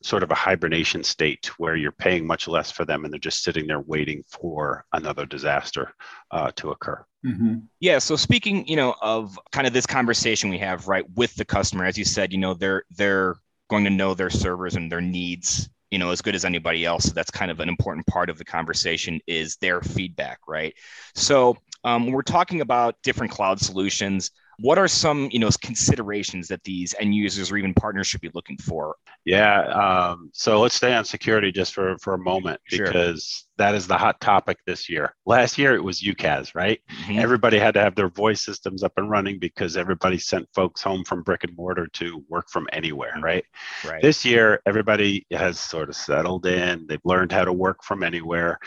sort 0.01 0.23
of 0.23 0.31
a 0.31 0.35
hibernation 0.35 1.03
state 1.03 1.47
where 1.57 1.75
you're 1.75 1.91
paying 1.91 2.25
much 2.25 2.47
less 2.47 2.71
for 2.71 2.85
them 2.85 3.03
and 3.03 3.13
they're 3.13 3.19
just 3.19 3.43
sitting 3.43 3.67
there 3.67 3.79
waiting 3.81 4.23
for 4.27 4.85
another 4.93 5.25
disaster 5.25 5.93
uh, 6.31 6.51
to 6.55 6.71
occur. 6.71 7.03
Mm-hmm. 7.25 7.55
Yeah. 7.79 7.99
So 7.99 8.15
speaking, 8.15 8.67
you 8.67 8.75
know, 8.75 8.95
of 9.01 9.37
kind 9.51 9.67
of 9.67 9.73
this 9.73 9.85
conversation 9.85 10.49
we 10.49 10.57
have 10.59 10.87
right 10.87 11.05
with 11.15 11.35
the 11.35 11.45
customer, 11.45 11.85
as 11.85 11.97
you 11.97 12.05
said, 12.05 12.31
you 12.31 12.39
know, 12.39 12.53
they're 12.53 12.83
they're 12.91 13.35
going 13.71 13.85
to 13.85 13.89
know 13.89 14.13
their 14.13 14.29
servers 14.29 14.75
and 14.75 14.91
their 14.91 15.01
needs 15.01 15.69
you 15.91 15.99
know 15.99 16.11
as 16.11 16.21
good 16.21 16.35
as 16.35 16.45
anybody 16.45 16.85
else. 16.85 17.05
So 17.05 17.11
that's 17.13 17.31
kind 17.31 17.51
of 17.51 17.59
an 17.59 17.69
important 17.69 18.05
part 18.07 18.29
of 18.29 18.37
the 18.37 18.45
conversation 18.45 19.19
is 19.27 19.57
their 19.57 19.81
feedback 19.81 20.39
right? 20.47 20.73
So 21.15 21.57
um, 21.83 22.05
when 22.05 22.13
we're 22.13 22.21
talking 22.21 22.61
about 22.61 22.95
different 23.03 23.31
cloud 23.31 23.59
solutions 23.59 24.31
what 24.61 24.77
are 24.77 24.87
some 24.87 25.27
you 25.31 25.39
know 25.39 25.49
considerations 25.61 26.47
that 26.47 26.63
these 26.63 26.93
end 26.99 27.15
users 27.15 27.51
or 27.51 27.57
even 27.57 27.73
partners 27.73 28.07
should 28.07 28.21
be 28.21 28.29
looking 28.33 28.57
for? 28.57 28.95
Yeah 29.25 29.61
um, 29.61 30.29
so 30.33 30.61
let's 30.61 30.75
stay 30.75 30.93
on 30.93 31.03
security 31.03 31.51
just 31.51 31.73
for 31.73 31.97
for 31.97 32.13
a 32.13 32.17
moment 32.17 32.61
because 32.69 33.25
sure. 33.25 33.47
that 33.57 33.75
is 33.75 33.87
the 33.87 33.97
hot 33.97 34.19
topic 34.21 34.59
this 34.65 34.87
year. 34.87 35.15
Last 35.25 35.57
year 35.57 35.75
it 35.75 35.83
was 35.83 36.01
UCaaS, 36.01 36.53
right? 36.53 36.79
Mm-hmm. 36.91 37.19
everybody 37.19 37.57
had 37.57 37.73
to 37.73 37.81
have 37.81 37.95
their 37.95 38.09
voice 38.09 38.43
systems 38.43 38.83
up 38.83 38.93
and 38.97 39.09
running 39.09 39.39
because 39.39 39.77
everybody 39.77 40.19
sent 40.19 40.47
folks 40.53 40.81
home 40.81 41.03
from 41.03 41.23
brick 41.23 41.43
and 41.43 41.55
mortar 41.55 41.87
to 41.93 42.23
work 42.29 42.49
from 42.49 42.67
anywhere 42.71 43.13
mm-hmm. 43.13 43.23
right? 43.23 43.45
Right. 43.85 44.01
This 44.01 44.23
year 44.23 44.61
everybody 44.65 45.25
has 45.31 45.59
sort 45.59 45.89
of 45.89 45.95
settled 45.95 46.45
in. 46.45 46.85
They've 46.87 46.99
learned 47.03 47.31
how 47.31 47.45
to 47.45 47.53
work 47.53 47.83
from 47.83 48.03
anywhere. 48.03 48.59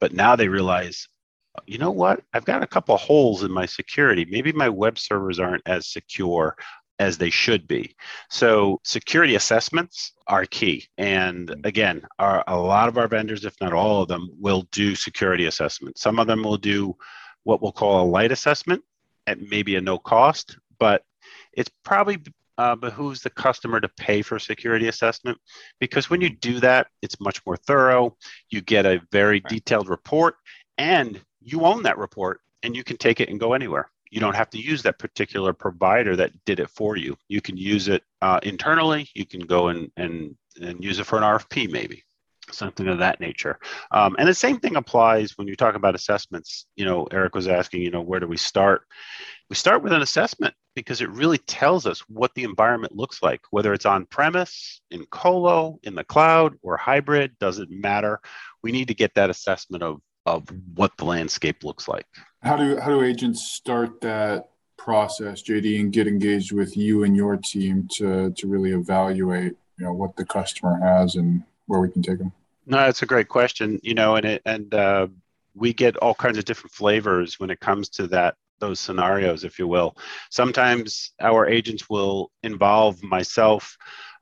But 0.00 0.12
now 0.12 0.36
they 0.36 0.48
realize 0.48 1.08
you 1.66 1.78
know 1.78 1.90
what? 1.90 2.22
I've 2.32 2.44
got 2.44 2.62
a 2.62 2.66
couple 2.66 2.96
holes 2.96 3.42
in 3.42 3.50
my 3.50 3.66
security. 3.66 4.26
Maybe 4.28 4.52
my 4.52 4.68
web 4.68 4.98
servers 4.98 5.38
aren't 5.38 5.66
as 5.66 5.88
secure 5.88 6.56
as 6.98 7.16
they 7.16 7.30
should 7.30 7.68
be. 7.68 7.94
So 8.28 8.80
security 8.84 9.36
assessments 9.36 10.12
are 10.26 10.44
key. 10.44 10.88
And 10.98 11.54
again, 11.64 12.02
our, 12.18 12.42
a 12.48 12.58
lot 12.58 12.88
of 12.88 12.98
our 12.98 13.06
vendors, 13.06 13.44
if 13.44 13.54
not 13.60 13.72
all 13.72 14.02
of 14.02 14.08
them, 14.08 14.28
will 14.38 14.66
do 14.72 14.94
security 14.94 15.46
assessments. 15.46 16.00
Some 16.00 16.18
of 16.18 16.26
them 16.26 16.42
will 16.42 16.56
do 16.56 16.96
what 17.44 17.62
we'll 17.62 17.72
call 17.72 18.02
a 18.02 18.10
light 18.10 18.32
assessment 18.32 18.82
at 19.26 19.40
maybe 19.40 19.76
a 19.76 19.80
no 19.80 19.98
cost, 19.98 20.58
but 20.78 21.02
it's 21.52 21.70
probably 21.84 22.18
uh, 22.58 22.74
behooves 22.74 23.22
the 23.22 23.30
customer 23.30 23.80
to 23.80 23.88
pay 23.96 24.20
for 24.20 24.38
security 24.38 24.88
assessment 24.88 25.38
because 25.78 26.10
when 26.10 26.20
you 26.20 26.28
do 26.28 26.58
that, 26.58 26.88
it's 27.02 27.20
much 27.20 27.40
more 27.46 27.56
thorough. 27.56 28.16
You 28.50 28.60
get 28.60 28.84
a 28.84 29.00
very 29.12 29.40
detailed 29.40 29.88
report 29.88 30.34
and 30.76 31.20
you 31.40 31.62
own 31.62 31.82
that 31.84 31.98
report 31.98 32.40
and 32.62 32.76
you 32.76 32.84
can 32.84 32.96
take 32.96 33.20
it 33.20 33.28
and 33.28 33.40
go 33.40 33.52
anywhere. 33.52 33.90
You 34.10 34.20
don't 34.20 34.36
have 34.36 34.50
to 34.50 34.58
use 34.58 34.82
that 34.82 34.98
particular 34.98 35.52
provider 35.52 36.16
that 36.16 36.32
did 36.44 36.60
it 36.60 36.70
for 36.70 36.96
you. 36.96 37.16
You 37.28 37.40
can 37.40 37.56
use 37.56 37.88
it 37.88 38.02
uh, 38.22 38.40
internally. 38.42 39.08
You 39.14 39.26
can 39.26 39.40
go 39.40 39.68
and, 39.68 39.90
and, 39.96 40.34
and 40.60 40.82
use 40.82 40.98
it 40.98 41.04
for 41.04 41.18
an 41.18 41.24
RFP, 41.24 41.70
maybe 41.70 42.04
something 42.52 42.88
of 42.88 42.98
that 42.98 43.20
nature. 43.20 43.58
Um, 43.90 44.16
and 44.18 44.28
the 44.28 44.34
same 44.34 44.58
thing 44.58 44.76
applies 44.76 45.36
when 45.36 45.48
you 45.48 45.56
talk 45.56 45.74
about 45.74 45.94
assessments. 45.94 46.66
You 46.76 46.84
know, 46.84 47.06
Eric 47.10 47.34
was 47.34 47.48
asking, 47.48 47.82
you 47.82 47.90
know, 47.90 48.00
where 48.00 48.20
do 48.20 48.26
we 48.26 48.36
start? 48.36 48.82
We 49.50 49.56
start 49.56 49.82
with 49.82 49.92
an 49.92 50.02
assessment 50.02 50.54
because 50.74 51.00
it 51.00 51.10
really 51.10 51.38
tells 51.38 51.86
us 51.86 52.00
what 52.08 52.34
the 52.34 52.44
environment 52.44 52.94
looks 52.94 53.22
like, 53.22 53.40
whether 53.50 53.72
it's 53.72 53.86
on 53.86 54.06
premise, 54.06 54.80
in 54.90 55.04
colo, 55.06 55.78
in 55.82 55.94
the 55.94 56.04
cloud, 56.04 56.56
or 56.62 56.76
hybrid, 56.76 57.38
doesn't 57.38 57.70
matter. 57.70 58.20
We 58.62 58.72
need 58.72 58.88
to 58.88 58.94
get 58.94 59.14
that 59.14 59.30
assessment 59.30 59.82
of 59.82 60.00
of 60.28 60.48
what 60.74 60.96
the 60.96 61.04
landscape 61.04 61.64
looks 61.64 61.88
like. 61.88 62.06
How 62.42 62.56
do 62.56 62.78
how 62.78 62.90
do 62.90 63.02
agents 63.02 63.50
start 63.52 64.00
that 64.02 64.50
process, 64.76 65.42
JD, 65.42 65.80
and 65.80 65.92
get 65.92 66.06
engaged 66.06 66.52
with 66.52 66.76
you 66.76 67.04
and 67.04 67.16
your 67.16 67.36
team 67.36 67.88
to 67.96 68.30
to 68.30 68.46
really 68.46 68.72
evaluate, 68.72 69.54
you 69.78 69.84
know, 69.84 69.92
what 69.92 70.16
the 70.16 70.24
customer 70.24 70.78
has 70.80 71.16
and 71.16 71.42
where 71.66 71.80
we 71.80 71.90
can 71.90 72.02
take 72.02 72.18
them? 72.18 72.32
No, 72.66 72.78
that's 72.78 73.02
a 73.02 73.06
great 73.06 73.28
question. 73.28 73.80
You 73.82 73.94
know, 73.94 74.16
and 74.16 74.26
it 74.26 74.42
and 74.44 74.72
uh, 74.72 75.08
we 75.54 75.72
get 75.72 75.96
all 75.96 76.14
kinds 76.14 76.38
of 76.38 76.44
different 76.44 76.72
flavors 76.72 77.40
when 77.40 77.50
it 77.50 77.60
comes 77.60 77.88
to 77.90 78.06
that 78.08 78.36
those 78.60 78.80
scenarios, 78.80 79.44
if 79.44 79.58
you 79.58 79.68
will. 79.68 79.96
Sometimes 80.30 81.12
our 81.20 81.46
agents 81.46 81.88
will 81.88 82.30
involve 82.42 83.02
myself 83.02 83.76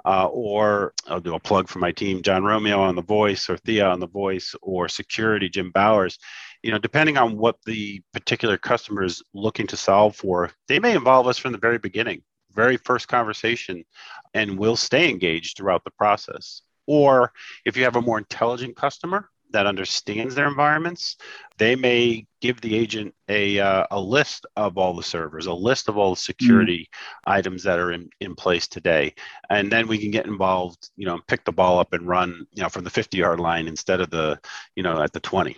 uh, 0.06 0.26
or 0.26 0.94
I'll 1.08 1.20
do 1.20 1.34
a 1.34 1.40
plug 1.40 1.68
for 1.68 1.80
my 1.80 1.90
team, 1.90 2.22
John 2.22 2.44
Romeo 2.44 2.80
on 2.80 2.94
the 2.94 3.02
voice, 3.02 3.50
or 3.50 3.56
Thea 3.56 3.86
on 3.86 3.98
the 3.98 4.06
voice, 4.06 4.54
or 4.62 4.88
security, 4.88 5.48
Jim 5.48 5.72
Bowers. 5.72 6.18
You 6.62 6.70
know, 6.70 6.78
depending 6.78 7.18
on 7.18 7.36
what 7.36 7.56
the 7.66 8.00
particular 8.12 8.56
customer 8.56 9.02
is 9.02 9.22
looking 9.34 9.66
to 9.66 9.76
solve 9.76 10.14
for, 10.14 10.50
they 10.68 10.78
may 10.78 10.94
involve 10.94 11.26
us 11.26 11.38
from 11.38 11.52
the 11.52 11.58
very 11.58 11.78
beginning, 11.78 12.22
very 12.54 12.76
first 12.76 13.08
conversation, 13.08 13.84
and 14.32 14.58
we'll 14.58 14.76
stay 14.76 15.10
engaged 15.10 15.56
throughout 15.56 15.82
the 15.84 15.90
process. 15.90 16.62
Or 16.86 17.32
if 17.64 17.76
you 17.76 17.82
have 17.82 17.96
a 17.96 18.02
more 18.02 18.18
intelligent 18.18 18.76
customer, 18.76 19.28
that 19.50 19.66
understands 19.66 20.34
their 20.34 20.48
environments, 20.48 21.16
they 21.58 21.76
may 21.76 22.26
give 22.40 22.60
the 22.60 22.76
agent 22.76 23.14
a, 23.28 23.58
uh, 23.58 23.86
a 23.90 24.00
list 24.00 24.46
of 24.56 24.76
all 24.76 24.94
the 24.94 25.02
servers, 25.02 25.46
a 25.46 25.52
list 25.52 25.88
of 25.88 25.96
all 25.96 26.10
the 26.10 26.20
security 26.20 26.88
mm-hmm. 26.90 27.30
items 27.30 27.62
that 27.62 27.78
are 27.78 27.92
in, 27.92 28.08
in 28.20 28.34
place 28.34 28.66
today. 28.66 29.14
And 29.50 29.70
then 29.70 29.88
we 29.88 29.98
can 29.98 30.10
get 30.10 30.26
involved, 30.26 30.90
you 30.96 31.06
know, 31.06 31.20
pick 31.26 31.44
the 31.44 31.52
ball 31.52 31.78
up 31.78 31.92
and 31.92 32.06
run, 32.06 32.46
you 32.54 32.62
know, 32.62 32.68
from 32.68 32.84
the 32.84 32.90
50 32.90 33.16
yard 33.16 33.40
line 33.40 33.68
instead 33.68 34.00
of 34.00 34.10
the, 34.10 34.38
you 34.74 34.82
know, 34.82 35.02
at 35.02 35.12
the 35.12 35.20
20. 35.20 35.56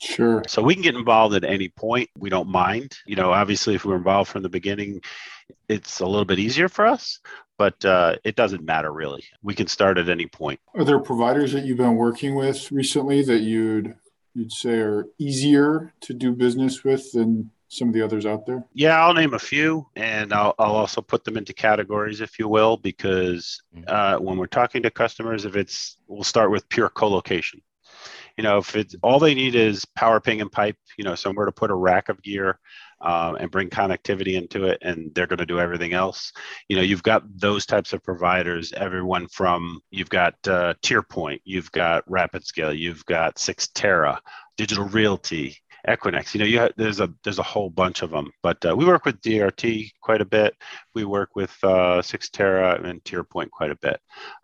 Sure. 0.00 0.42
So 0.46 0.62
we 0.62 0.74
can 0.74 0.82
get 0.82 0.94
involved 0.94 1.34
at 1.34 1.44
any 1.44 1.68
point. 1.68 2.08
We 2.16 2.30
don't 2.30 2.48
mind. 2.48 2.96
You 3.04 3.16
know, 3.16 3.32
obviously, 3.32 3.74
if 3.74 3.84
we're 3.84 3.96
involved 3.96 4.30
from 4.30 4.42
the 4.42 4.48
beginning, 4.48 5.00
it's 5.68 6.00
a 6.00 6.06
little 6.06 6.24
bit 6.24 6.38
easier 6.38 6.68
for 6.68 6.86
us, 6.86 7.20
but 7.56 7.82
uh, 7.84 8.16
it 8.24 8.36
doesn't 8.36 8.64
matter 8.64 8.92
really. 8.92 9.24
We 9.42 9.54
can 9.54 9.66
start 9.66 9.98
at 9.98 10.08
any 10.08 10.26
point. 10.26 10.60
Are 10.74 10.84
there 10.84 10.98
providers 10.98 11.52
that 11.52 11.64
you've 11.64 11.78
been 11.78 11.96
working 11.96 12.34
with 12.34 12.70
recently 12.72 13.22
that 13.22 13.40
you'd 13.40 13.94
you'd 14.34 14.52
say 14.52 14.78
are 14.78 15.06
easier 15.18 15.92
to 16.02 16.14
do 16.14 16.32
business 16.32 16.84
with 16.84 17.10
than 17.12 17.50
some 17.68 17.88
of 17.88 17.94
the 17.94 18.02
others 18.02 18.24
out 18.24 18.46
there? 18.46 18.64
Yeah, 18.72 19.02
I'll 19.02 19.14
name 19.14 19.34
a 19.34 19.38
few, 19.38 19.86
and 19.96 20.32
I'll, 20.32 20.54
I'll 20.58 20.76
also 20.76 21.02
put 21.02 21.24
them 21.24 21.36
into 21.36 21.52
categories, 21.52 22.20
if 22.20 22.38
you 22.38 22.48
will, 22.48 22.76
because 22.76 23.60
mm-hmm. 23.74 23.84
uh, 23.88 24.18
when 24.20 24.38
we're 24.38 24.46
talking 24.46 24.82
to 24.84 24.90
customers, 24.90 25.44
if 25.44 25.56
it's 25.56 25.96
we'll 26.06 26.24
start 26.24 26.50
with 26.50 26.68
pure 26.68 26.88
co-location 26.88 27.60
you 28.38 28.44
know, 28.44 28.58
if 28.58 28.76
it's 28.76 28.94
all 29.02 29.18
they 29.18 29.34
need 29.34 29.56
is 29.56 29.84
power 29.96 30.20
ping 30.20 30.40
and 30.40 30.50
pipe, 30.50 30.76
you 30.96 31.02
know, 31.02 31.16
somewhere 31.16 31.44
to 31.44 31.52
put 31.52 31.72
a 31.72 31.74
rack 31.74 32.08
of 32.08 32.22
gear 32.22 32.60
um, 33.00 33.36
and 33.36 33.50
bring 33.50 33.70
connectivity 33.70 34.34
into 34.34 34.64
it, 34.64 34.78
and 34.82 35.14
they're 35.14 35.26
going 35.26 35.38
to 35.38 35.46
do 35.46 35.60
everything 35.60 35.92
else. 35.92 36.32
You 36.68 36.76
know, 36.76 36.82
you've 36.82 37.02
got 37.02 37.22
those 37.38 37.66
types 37.66 37.92
of 37.92 38.02
providers. 38.02 38.72
Everyone 38.72 39.28
from 39.28 39.80
you've 39.90 40.10
got 40.10 40.34
uh, 40.46 40.74
TierPoint, 40.82 41.40
you've 41.44 41.70
got 41.72 42.06
RapidScale, 42.08 42.76
you've 42.76 43.04
got 43.06 43.36
Cyxtera, 43.36 44.18
Digital 44.56 44.84
Realty, 44.86 45.56
Equinix. 45.86 46.34
You 46.34 46.40
know, 46.40 46.46
you 46.46 46.58
have, 46.58 46.72
there's 46.76 47.00
a 47.00 47.12
there's 47.24 47.38
a 47.38 47.44
whole 47.44 47.70
bunch 47.70 48.02
of 48.02 48.10
them. 48.10 48.30
But 48.42 48.64
uh, 48.64 48.74
we 48.76 48.84
work 48.84 49.04
with 49.04 49.20
DRT 49.20 49.92
quite 50.00 50.20
a 50.20 50.26
bit. 50.26 50.54
We 50.94 51.04
work 51.04 51.30
with 51.36 51.56
uh, 51.62 52.02
Cyxtera 52.02 52.84
and 52.84 53.02
TierPoint 53.04 53.50
quite 53.50 53.70
a 53.70 53.76
bit. 53.76 54.00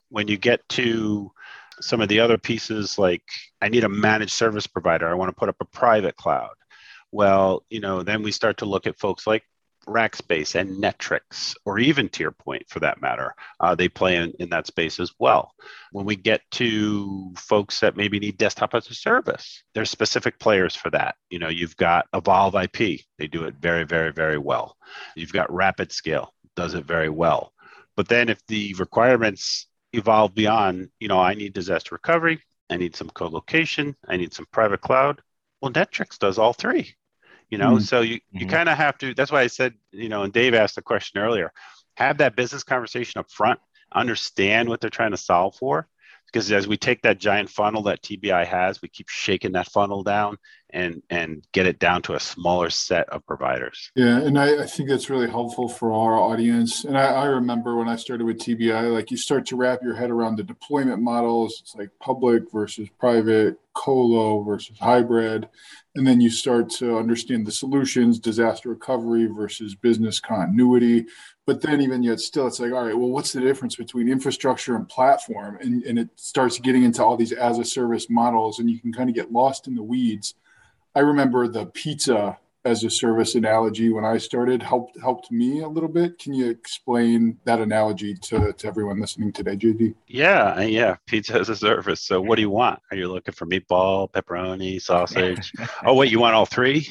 When 0.09 0.29
you 0.29 0.37
get 0.37 0.67
to 0.71 1.33
some 1.81 2.01
of 2.01 2.09
the 2.09 2.21
other 2.21 2.39
pieces 2.39 2.99
like 2.99 3.25
i 3.61 3.69
need 3.69 3.83
a 3.85 3.89
managed 3.89 4.33
service 4.33 4.67
provider 4.67 5.09
i 5.09 5.15
want 5.15 5.29
to 5.29 5.35
put 5.35 5.49
up 5.49 5.57
a 5.61 5.65
private 5.65 6.17
cloud 6.17 6.55
well 7.15 7.65
you 7.71 7.81
know 7.81 8.03
then 8.03 8.23
we 8.23 8.33
start 8.33 8.59
to 8.59 8.67
look 8.67 8.87
at 8.87 8.99
folks 8.99 9.27
like 9.27 9.45
rackspace 9.87 10.55
and 10.55 10.83
netrix 10.83 11.55
or 11.65 11.79
even 11.79 12.09
tierpoint 12.09 12.63
for 12.69 12.81
that 12.81 13.03
matter. 13.03 13.35
Uh, 13.61 13.75
they 13.75 13.89
play 13.89 14.17
in, 14.17 14.33
in 14.39 14.49
that 14.49 14.67
space 14.67 14.99
as 14.99 15.13
well. 15.19 15.53
When 15.93 16.07
we 16.07 16.17
get 16.17 16.41
to 16.53 17.35
folks 17.37 17.81
that 17.81 17.97
maybe 17.97 18.19
need 18.19 18.39
desktop 18.39 18.75
as 18.75 18.89
a 18.91 18.95
service 18.95 19.63
there's 19.75 19.91
specific 19.91 20.39
players 20.39 20.75
for 20.75 20.91
that. 20.91 21.17
You 21.31 21.39
know 21.39 21.49
you've 21.49 21.77
got 21.77 22.07
evolve 22.15 22.55
ip 22.55 22.77
they 23.19 23.27
do 23.31 23.45
it 23.45 23.55
very 23.61 23.85
very 23.85 24.13
very 24.13 24.39
well. 24.39 24.77
You've 25.15 25.33
got 25.33 25.53
Rapid 25.53 25.93
Scale, 25.93 26.33
does 26.57 26.75
it 26.75 26.85
very 26.85 27.09
well. 27.09 27.53
But 27.97 28.09
then 28.09 28.29
if 28.29 28.45
the 28.49 28.75
requirements 28.75 29.67
evolve 29.93 30.35
beyond, 30.35 30.91
you 30.99 31.09
know, 31.09 31.21
I 31.21 31.35
need 31.35 31.53
disaster 31.53 31.95
recovery, 31.95 32.43
I 32.69 32.77
need 32.77 32.97
some 32.97 33.11
co-location, 33.11 33.97
I 34.09 34.17
need 34.17 34.35
some 34.35 34.47
private 34.51 34.81
cloud. 34.81 35.23
Well, 35.61 35.73
Netrix 35.73 36.19
does 36.19 36.39
all 36.39 36.53
three. 36.53 36.95
You 37.51 37.59
know, 37.59 37.73
mm-hmm. 37.73 37.85
so 37.85 38.01
you 38.01 38.21
you 38.33 38.41
mm-hmm. 38.41 38.49
kind 38.49 38.69
of 38.69 38.77
have 38.77 38.99
to. 38.99 39.15
That's 39.15 39.31
why 39.31 39.43
I 39.43 39.47
said, 39.49 39.75
you 39.93 40.09
know, 40.09 40.23
and 40.23 40.33
Dave 40.33 40.55
asked 40.55 40.77
the 40.77 40.83
question 40.83 41.21
earlier. 41.21 41.53
Have 41.97 42.19
that 42.19 42.37
business 42.37 42.65
conversation 42.65 43.19
up 43.19 43.31
front. 43.31 43.61
Understand 43.95 44.69
what 44.69 44.81
they're 44.81 44.91
trying 44.91 45.13
to 45.13 45.17
solve 45.17 45.55
for, 45.57 45.87
because 46.27 46.51
as 46.51 46.67
we 46.67 46.77
take 46.77 47.03
that 47.03 47.19
giant 47.19 47.49
funnel 47.49 47.83
that 47.85 48.03
TBI 48.03 48.45
has, 48.47 48.83
we 48.83 48.89
keep 48.89 49.09
shaking 49.09 49.53
that 49.53 49.71
funnel 49.71 50.03
down 50.03 50.37
and 50.75 51.03
and 51.09 51.43
get 51.53 51.67
it 51.67 51.79
down 51.79 52.03
to 52.03 52.15
a 52.15 52.21
smaller 52.21 52.69
set 52.69 53.09
of 53.09 53.25
providers. 53.27 53.91
Yeah, 53.95 54.21
and 54.21 54.39
I, 54.39 54.63
I 54.63 54.67
think 54.67 54.89
that's 54.89 55.09
really 55.09 55.31
helpful 55.31 55.69
for 55.69 55.93
our 55.93 56.19
audience. 56.19 56.85
And 56.85 56.99
I, 56.99 57.07
I, 57.07 57.25
remember 57.27 57.77
when 57.77 57.89
I 57.89 57.97
started 57.97 58.25
with 58.25 58.39
TBI, 58.39 58.93
like 58.93 59.11
you 59.11 59.17
start 59.17 59.47
to 59.47 59.57
wrap 59.57 59.83
your 59.83 59.95
head 59.95 60.11
around 60.11 60.37
the 60.37 60.43
deployment 60.43 61.01
models. 61.01 61.61
It's 61.63 61.75
like 61.75 61.91
public 62.01 62.51
versus 62.53 62.89
private, 62.99 63.59
colo 63.75 64.43
versus 64.43 64.77
hybrid, 64.79 65.49
and 65.95 66.07
then 66.07 66.21
you 66.21 66.29
start 66.29 66.69
to 66.71 66.99
understand 66.99 67.47
the 67.47 67.53
solutions, 67.53 68.19
disaster 68.19 68.69
recovery 68.69 69.27
versus 69.27 69.75
business 69.75 70.21
continuity. 70.21 71.07
But 71.47 71.61
then 71.61 71.81
even 71.83 72.03
yet 72.03 72.21
still, 72.21 72.47
it's 72.47 72.59
like, 72.59 72.73
all 72.73 72.85
right, 72.85 72.97
well, 72.97 73.11
what's 73.11 73.33
the 73.33 73.41
difference 73.41 73.77
between 73.77 74.11
infrastructure 74.11 74.77
and 74.77 74.89
platform? 74.89 75.59
And, 75.61 75.83
and 75.83 75.99
it 75.99 76.09
starts 76.17 76.59
getting 76.59 76.85
into 76.85 77.05
all 77.05 77.17
these 77.17 77.33
as 77.33 77.59
a 77.59 77.65
service 77.65 78.09
models, 78.09 78.59
and 78.59 78.71
you 78.71 78.81
can 78.81 78.93
kind 78.93 79.11
of 79.11 79.15
get 79.15 79.31
lost 79.31 79.69
in 79.69 79.75
the 79.75 79.83
weeds. 79.83 80.35
I 80.95 81.01
remember 81.01 81.49
the 81.49 81.67
pizza 81.67 82.39
as 82.65 82.83
a 82.83 82.89
service 82.89 83.35
analogy 83.35 83.91
when 83.91 84.05
I 84.05 84.17
started 84.17 84.63
helped 84.63 84.99
helped 84.99 85.31
me 85.31 85.61
a 85.61 85.69
little 85.69 85.89
bit. 85.89 86.19
Can 86.19 86.33
you 86.33 86.49
explain 86.49 87.37
that 87.45 87.61
analogy 87.61 88.15
to, 88.15 88.53
to 88.55 88.67
everyone 88.67 89.01
listening 89.01 89.33
today, 89.33 89.57
JD? 89.57 89.95
Yeah, 90.07 90.61
yeah, 90.63 90.97
pizza 91.07 91.39
as 91.39 91.51
a 91.51 91.57
service. 91.57 92.01
So 92.01 92.21
what 92.21 92.37
do 92.37 92.43
you 92.43 92.51
want? 92.51 92.81
Are 92.91 92.97
you 92.97 93.13
looking 93.13 93.35
for 93.35 93.45
meatball, 93.45 94.11
pepperoni, 94.11 94.81
sausage? 94.81 95.53
oh, 95.85 95.95
wait, 95.95 96.11
you 96.11 96.21
want 96.21 96.37
all 96.37 96.47
three? 96.47 96.89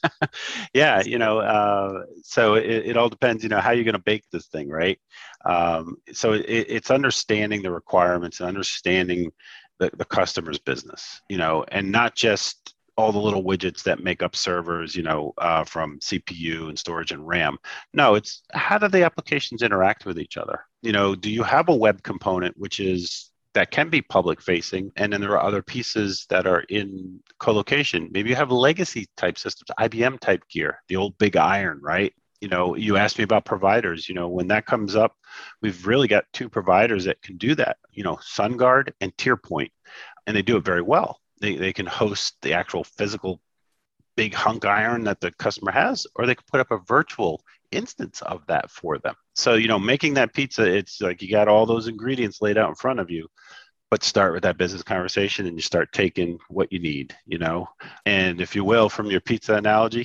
yeah, 0.74 1.02
you 1.04 1.18
know, 1.18 1.38
uh, 1.38 2.04
so 2.22 2.54
it, 2.54 2.86
it, 2.86 2.96
all 2.96 3.08
depends, 3.08 3.44
you 3.44 3.48
know, 3.50 3.60
how 3.60 3.70
you're 3.70 3.84
going 3.84 3.92
to 3.92 4.00
bake 4.00 4.24
this 4.32 4.46
thing, 4.46 4.68
right? 4.68 4.98
Um, 5.44 5.96
so 6.12 6.32
it, 6.32 6.42
it's 6.48 6.90
understanding 6.90 7.62
the 7.62 7.70
requirements 7.70 8.40
and 8.40 8.48
understanding 8.48 9.30
the, 9.78 9.90
the 9.96 10.04
customer's 10.04 10.58
business, 10.58 11.20
you 11.28 11.36
know, 11.36 11.64
and 11.68 11.92
not 11.92 12.14
just 12.16 12.73
all 12.96 13.12
the 13.12 13.18
little 13.18 13.42
widgets 13.42 13.82
that 13.82 14.02
make 14.02 14.22
up 14.22 14.36
servers, 14.36 14.94
you 14.94 15.02
know, 15.02 15.34
uh, 15.38 15.64
from 15.64 15.98
CPU 15.98 16.68
and 16.68 16.78
storage 16.78 17.10
and 17.10 17.26
RAM. 17.26 17.58
No, 17.92 18.14
it's 18.14 18.42
how 18.52 18.78
do 18.78 18.88
the 18.88 19.04
applications 19.04 19.62
interact 19.62 20.06
with 20.06 20.18
each 20.18 20.36
other? 20.36 20.60
You 20.82 20.92
know, 20.92 21.14
do 21.14 21.30
you 21.30 21.42
have 21.42 21.68
a 21.68 21.74
web 21.74 22.02
component 22.02 22.56
which 22.56 22.80
is 22.80 23.30
that 23.54 23.70
can 23.70 23.88
be 23.88 24.02
public 24.02 24.42
facing, 24.42 24.90
and 24.96 25.12
then 25.12 25.20
there 25.20 25.32
are 25.32 25.42
other 25.42 25.62
pieces 25.62 26.26
that 26.28 26.46
are 26.46 26.60
in 26.68 27.20
colocation. 27.38 28.08
Maybe 28.12 28.30
you 28.30 28.36
have 28.36 28.50
legacy 28.50 29.06
type 29.16 29.38
systems, 29.38 29.70
IBM 29.78 30.18
type 30.18 30.42
gear, 30.48 30.82
the 30.88 30.96
old 30.96 31.16
big 31.18 31.36
iron, 31.36 31.80
right? 31.80 32.12
You 32.40 32.48
know, 32.48 32.74
you 32.74 32.96
asked 32.96 33.16
me 33.16 33.24
about 33.24 33.44
providers. 33.44 34.08
You 34.08 34.16
know, 34.16 34.28
when 34.28 34.48
that 34.48 34.66
comes 34.66 34.96
up, 34.96 35.16
we've 35.62 35.86
really 35.86 36.08
got 36.08 36.24
two 36.32 36.48
providers 36.48 37.04
that 37.04 37.22
can 37.22 37.36
do 37.36 37.54
that. 37.54 37.78
You 37.92 38.02
know, 38.02 38.16
SunGard 38.16 38.92
and 39.00 39.16
TierPoint, 39.16 39.70
and 40.26 40.36
they 40.36 40.42
do 40.42 40.56
it 40.56 40.64
very 40.64 40.82
well 40.82 41.20
they, 41.40 41.56
they 41.56 41.72
can 41.72 41.86
host 41.86 42.36
the 42.42 42.52
actual 42.52 42.84
physical 42.84 43.40
big 44.16 44.34
hunk 44.34 44.64
iron 44.64 45.04
that 45.04 45.20
the 45.20 45.32
customer 45.32 45.72
has, 45.72 46.06
or 46.14 46.26
they 46.26 46.34
can 46.34 46.44
put 46.50 46.60
up 46.60 46.70
a 46.70 46.78
virtual 46.86 47.42
instance 47.72 48.22
of 48.22 48.46
that 48.46 48.70
for 48.70 48.98
them. 48.98 49.14
So, 49.34 49.54
you 49.54 49.66
know, 49.68 49.78
making 49.78 50.14
that 50.14 50.32
pizza, 50.32 50.62
it's 50.62 51.00
like 51.00 51.20
you 51.20 51.30
got 51.30 51.48
all 51.48 51.66
those 51.66 51.88
ingredients 51.88 52.40
laid 52.40 52.56
out 52.56 52.68
in 52.68 52.76
front 52.76 53.00
of 53.00 53.10
you 53.10 53.28
but 53.94 54.02
start 54.02 54.32
with 54.32 54.42
that 54.42 54.58
business 54.58 54.82
conversation 54.82 55.46
and 55.46 55.54
you 55.54 55.62
start 55.62 55.92
taking 55.92 56.36
what 56.48 56.72
you 56.72 56.80
need 56.80 57.14
you 57.26 57.38
know? 57.38 57.68
And 58.04 58.40
if 58.40 58.56
you 58.56 58.64
will 58.64 58.88
from 58.88 59.08
your 59.08 59.20
pizza 59.20 59.54
analogy 59.54 60.04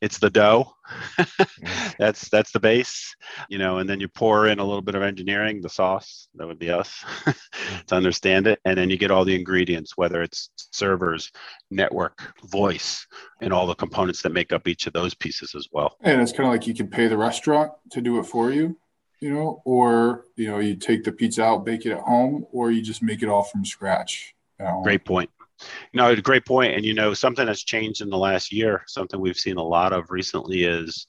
it's 0.00 0.18
the 0.18 0.30
dough. 0.30 0.72
Mm. 1.18 1.96
That's 1.98 2.30
that's 2.30 2.50
the 2.50 2.60
base 2.60 3.14
you 3.50 3.58
know 3.58 3.76
and 3.76 3.86
then 3.90 4.00
you 4.00 4.08
pour 4.08 4.46
in 4.46 4.58
a 4.58 4.64
little 4.64 4.80
bit 4.80 4.94
of 4.94 5.02
engineering 5.02 5.60
the 5.60 5.68
sauce 5.68 6.28
that 6.36 6.46
would 6.46 6.58
be 6.58 6.70
us 6.70 7.04
mm. 7.24 7.36
to 7.88 7.94
understand 7.94 8.46
it. 8.46 8.58
And 8.64 8.78
then 8.78 8.88
you 8.88 8.96
get 8.96 9.10
all 9.10 9.26
the 9.26 9.34
ingredients 9.34 9.98
whether 9.98 10.22
it's 10.22 10.48
servers 10.72 11.30
network 11.70 12.32
voice 12.46 13.06
and 13.42 13.52
all 13.52 13.66
the 13.66 13.74
components 13.74 14.22
that 14.22 14.32
make 14.32 14.50
up 14.50 14.66
each 14.66 14.86
of 14.86 14.94
those 14.94 15.12
pieces 15.12 15.54
as 15.54 15.68
well. 15.72 15.98
And 16.00 16.22
it's 16.22 16.32
kind 16.32 16.46
of 16.46 16.52
like 16.52 16.66
you 16.66 16.72
can 16.72 16.88
pay 16.88 17.06
the 17.06 17.18
restaurant 17.18 17.72
to 17.90 18.00
do 18.00 18.18
it 18.18 18.24
for 18.24 18.50
you 18.50 18.78
you 19.20 19.32
know, 19.32 19.62
or 19.64 20.24
you 20.36 20.50
know, 20.50 20.58
you 20.58 20.76
take 20.76 21.04
the 21.04 21.12
pizza 21.12 21.42
out, 21.42 21.64
bake 21.64 21.86
it 21.86 21.92
at 21.92 22.00
home, 22.00 22.46
or 22.52 22.70
you 22.70 22.82
just 22.82 23.02
make 23.02 23.22
it 23.22 23.28
all 23.28 23.42
from 23.42 23.64
scratch. 23.64 24.34
Great 24.82 25.04
point. 25.04 25.30
No, 25.94 26.10
a 26.10 26.16
great 26.16 26.44
point. 26.44 26.74
And 26.74 26.84
you 26.84 26.94
know, 26.94 27.14
something 27.14 27.46
that's 27.46 27.64
changed 27.64 28.02
in 28.02 28.10
the 28.10 28.18
last 28.18 28.52
year, 28.52 28.82
something 28.86 29.20
we've 29.20 29.38
seen 29.38 29.56
a 29.56 29.62
lot 29.62 29.92
of 29.92 30.10
recently 30.10 30.64
is 30.64 31.06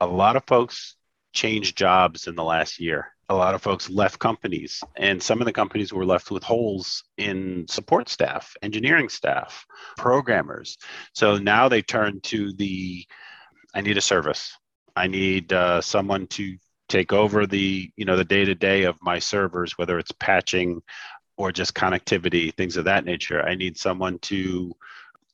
a 0.00 0.06
lot 0.06 0.36
of 0.36 0.44
folks 0.46 0.96
changed 1.32 1.76
jobs 1.76 2.26
in 2.26 2.34
the 2.34 2.44
last 2.44 2.80
year. 2.80 3.08
A 3.28 3.34
lot 3.34 3.54
of 3.54 3.62
folks 3.62 3.88
left 3.88 4.18
companies, 4.18 4.82
and 4.96 5.22
some 5.22 5.40
of 5.40 5.46
the 5.46 5.52
companies 5.52 5.92
were 5.92 6.04
left 6.04 6.30
with 6.30 6.42
holes 6.42 7.02
in 7.16 7.64
support 7.68 8.10
staff, 8.10 8.54
engineering 8.60 9.08
staff, 9.08 9.64
programmers. 9.96 10.76
So 11.14 11.38
now 11.38 11.68
they 11.68 11.80
turn 11.80 12.20
to 12.22 12.52
the 12.54 13.06
I 13.74 13.80
need 13.80 13.96
a 13.96 14.02
service. 14.02 14.54
I 14.94 15.06
need 15.06 15.52
uh, 15.52 15.80
someone 15.80 16.26
to 16.28 16.58
take 16.92 17.12
over 17.12 17.46
the 17.46 17.90
you 17.96 18.04
know 18.04 18.16
the 18.16 18.24
day 18.24 18.44
to 18.44 18.54
day 18.54 18.84
of 18.84 18.96
my 19.00 19.18
servers 19.18 19.78
whether 19.78 19.98
it's 19.98 20.12
patching 20.12 20.82
or 21.38 21.50
just 21.50 21.74
connectivity 21.74 22.54
things 22.54 22.76
of 22.76 22.84
that 22.84 23.06
nature 23.06 23.42
i 23.42 23.54
need 23.54 23.78
someone 23.78 24.18
to 24.18 24.72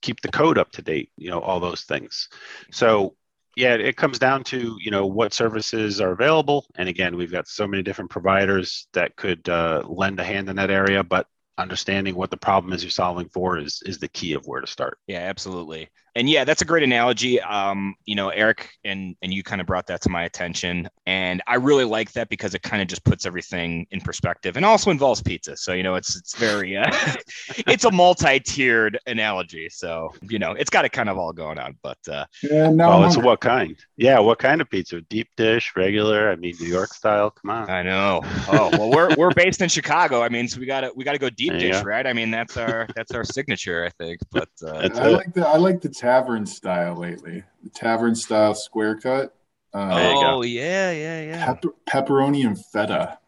keep 0.01 0.21
the 0.21 0.31
code 0.31 0.57
up 0.57 0.71
to 0.71 0.83
date 0.83 1.11
you 1.16 1.29
know 1.29 1.40
all 1.40 1.59
those 1.59 1.83
things 1.83 2.29
so 2.71 3.16
yeah 3.57 3.75
it 3.75 3.97
comes 3.97 4.21
down 4.21 4.44
to 4.44 4.77
you 4.81 4.92
know 4.92 5.07
what 5.07 5.35
services 5.35 6.01
are 6.01 6.12
available 6.12 6.64
and 6.77 6.88
again 6.88 7.16
we've 7.16 7.33
got 7.33 7.49
so 7.49 7.66
many 7.66 7.83
different 7.83 8.11
providers 8.11 8.87
that 8.92 9.16
could 9.16 9.49
uh, 9.49 9.83
lend 9.88 10.21
a 10.21 10.25
hand 10.25 10.49
in 10.49 10.55
that 10.55 10.71
area 10.71 11.03
but 11.03 11.27
understanding 11.59 12.14
what 12.14 12.31
the 12.31 12.37
problem 12.37 12.73
is 12.73 12.83
you're 12.83 12.90
solving 12.90 13.29
for 13.29 13.59
is 13.59 13.83
is 13.85 13.99
the 13.99 14.09
key 14.09 14.33
of 14.33 14.47
where 14.47 14.61
to 14.61 14.66
start. 14.66 14.99
Yeah, 15.07 15.18
absolutely. 15.18 15.88
And 16.18 16.28
yeah, 16.28 16.42
that's 16.42 16.62
a 16.62 16.64
great 16.64 16.83
analogy. 16.83 17.40
Um, 17.40 17.94
you 18.04 18.16
know, 18.16 18.31
Eric 18.31 18.70
and 18.85 19.14
and 19.22 19.33
you 19.33 19.44
kind 19.44 19.61
of 19.61 19.68
brought 19.68 19.87
that 19.87 20.00
to 20.02 20.09
my 20.09 20.24
attention, 20.24 20.88
and 21.07 21.40
I 21.46 21.54
really 21.54 21.85
like 21.85 22.11
that 22.12 22.28
because 22.28 22.54
it 22.54 22.62
kind 22.62 22.83
of 22.83 22.88
just 22.88 23.04
puts 23.04 23.24
everything 23.24 23.87
in 23.92 24.00
perspective, 24.00 24.57
and 24.57 24.66
also 24.66 24.90
involves 24.90 25.22
pizza. 25.22 25.57
So 25.57 25.74
you 25.74 25.85
know, 25.85 25.94
it's 25.94 26.16
it's 26.16 26.37
very 26.37 26.76
uh, 26.76 26.90
it's 27.68 27.85
a 27.85 27.90
multi-tiered 27.92 28.98
analogy. 29.07 29.68
So 29.68 30.12
you 30.22 30.40
know, 30.40 30.52
it's 30.52 30.70
got 30.70 30.85
it 30.85 30.90
kind 30.90 31.09
of 31.09 31.18
all 31.18 31.33
going 31.33 31.59
on. 31.61 31.76
But 31.85 31.98
uh, 32.11 32.24
yeah, 32.42 32.68
no, 32.70 32.88
well, 32.88 33.04
it's 33.04 33.16
what 33.16 33.40
kind? 33.40 33.76
Yeah, 33.96 34.18
what 34.18 34.40
kind 34.40 34.61
of 34.61 34.68
pizza? 34.68 35.00
Deep 35.02 35.28
dish, 35.37 35.72
regular? 35.76 36.33
I 36.33 36.37
mean, 36.37 36.57
New 36.59 36.66
York 36.66 36.94
style. 36.94 37.31
Come 37.31 37.50
on. 37.50 37.70
I 37.70 37.83
know. 37.83 38.22
Oh 38.50 38.70
well, 38.72 38.90
we're 38.90 39.14
we're 39.16 39.31
based 39.33 39.61
in 39.61 39.68
Chicago. 39.68 40.22
I 40.22 40.31
mean, 40.31 40.48
so 40.48 40.59
we 40.59 40.64
gotta 40.64 40.90
we 40.96 41.04
gotta 41.04 41.18
go 41.18 41.28
deep 41.28 41.52
deep 41.52 41.61
dish, 41.61 41.85
right? 41.85 42.07
I 42.07 42.14
mean, 42.14 42.31
that's 42.31 42.57
our 42.57 42.88
that's 42.96 43.12
our 43.12 43.22
signature, 43.22 43.85
I 43.85 43.90
think. 44.02 44.20
But 44.31 44.48
uh, 44.64 44.88
I 44.94 45.09
like 45.09 45.35
the 45.35 45.46
I 45.46 45.59
like 45.59 45.83
the 45.83 45.90
tavern 46.09 46.47
style 46.47 46.97
lately. 46.97 47.44
The 47.62 47.71
tavern 47.71 48.14
style 48.14 48.55
square 48.55 48.97
cut. 48.97 49.35
Uh, 49.75 49.90
oh 49.92 50.42
yeah, 50.42 50.90
yeah, 50.90 51.23
yeah. 51.23 51.44
Pepper, 51.44 51.68
pepperoni 51.87 52.47
and 52.47 52.59
feta. 52.73 53.18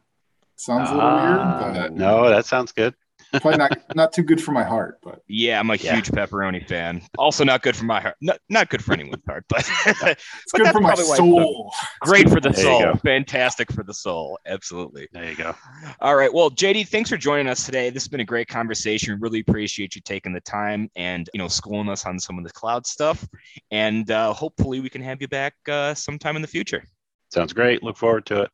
Sounds 0.57 0.89
a 0.89 0.95
little 0.95 1.11
weird, 1.11 1.39
ah. 1.39 1.73
but 1.75 1.93
no, 1.93 2.31
that 2.31 2.47
sounds 2.47 2.73
good. 2.73 2.95
Probably 3.33 3.59
not 3.59 3.79
not 3.95 4.13
too 4.13 4.23
good 4.23 4.43
for 4.43 4.53
my 4.53 4.65
heart, 4.65 4.99
but 5.03 5.21
yeah, 5.29 5.61
I'm 5.61 5.71
a 5.71 5.77
yeah. 5.77 5.95
huge 5.95 6.11
pepperoni 6.11 6.67
fan. 6.67 7.03
Also, 7.17 7.45
not 7.45 7.63
good 7.63 7.77
for 7.77 7.85
my 7.85 8.01
heart. 8.01 8.17
Not, 8.21 8.39
not 8.49 8.71
good 8.71 8.83
for 8.83 8.93
anyone's 8.93 9.25
heart, 9.27 9.45
but 9.49 9.61
it's 9.87 10.53
but 10.53 10.63
good 10.63 10.73
for 10.73 10.81
my 10.81 10.95
soul. 10.95 11.73
Great 12.01 12.29
for 12.29 12.41
the 12.41 12.53
soul. 12.53 12.95
Fantastic 13.05 13.71
for 13.73 13.85
the 13.85 13.95
soul. 13.95 14.39
Absolutely. 14.47 15.09
There 15.13 15.29
you 15.29 15.37
go. 15.37 15.55
All 16.01 16.17
right. 16.17 16.33
Well, 16.33 16.51
JD, 16.51 16.89
thanks 16.89 17.11
for 17.11 17.17
joining 17.17 17.47
us 17.47 17.65
today. 17.65 17.91
This 17.91 18.03
has 18.03 18.09
been 18.09 18.21
a 18.21 18.25
great 18.25 18.49
conversation. 18.49 19.19
Really 19.21 19.41
appreciate 19.41 19.95
you 19.95 20.03
taking 20.05 20.33
the 20.33 20.41
time 20.41 20.91
and 20.97 21.29
you 21.33 21.39
know 21.39 21.49
schooling 21.49 21.89
us 21.89 22.07
on 22.07 22.19
some 22.19 22.37
of 22.37 22.45
the 22.45 22.53
cloud 22.53 22.87
stuff. 22.87 23.27
And 23.71 24.11
uh, 24.11 24.33
hopefully, 24.33 24.81
we 24.81 24.91
can 24.91 25.03
have 25.03 25.21
you 25.21 25.29
back 25.29 25.55
uh, 25.69 25.95
sometime 25.95 26.37
in 26.37 26.43
the 26.43 26.49
future. 26.49 26.85
Sounds 27.31 27.53
great. 27.53 27.83
Look 27.83 27.97
forward 27.97 28.27
to 28.27 28.43
it. 28.43 28.51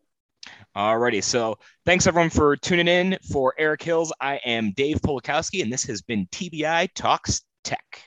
Alrighty, 0.77 1.25
so 1.25 1.57
thanks 1.87 2.07
everyone 2.07 2.29
for 2.29 2.55
tuning 2.55 2.87
in. 2.87 3.17
For 3.33 3.55
Eric 3.57 3.83
Hills, 3.83 4.13
I 4.21 4.37
am 4.45 4.73
Dave 4.73 5.01
Polakowski, 5.01 5.63
and 5.63 5.73
this 5.73 5.85
has 5.85 6.03
been 6.03 6.27
TBI 6.27 6.91
Talks 6.95 7.41
Tech. 7.65 8.03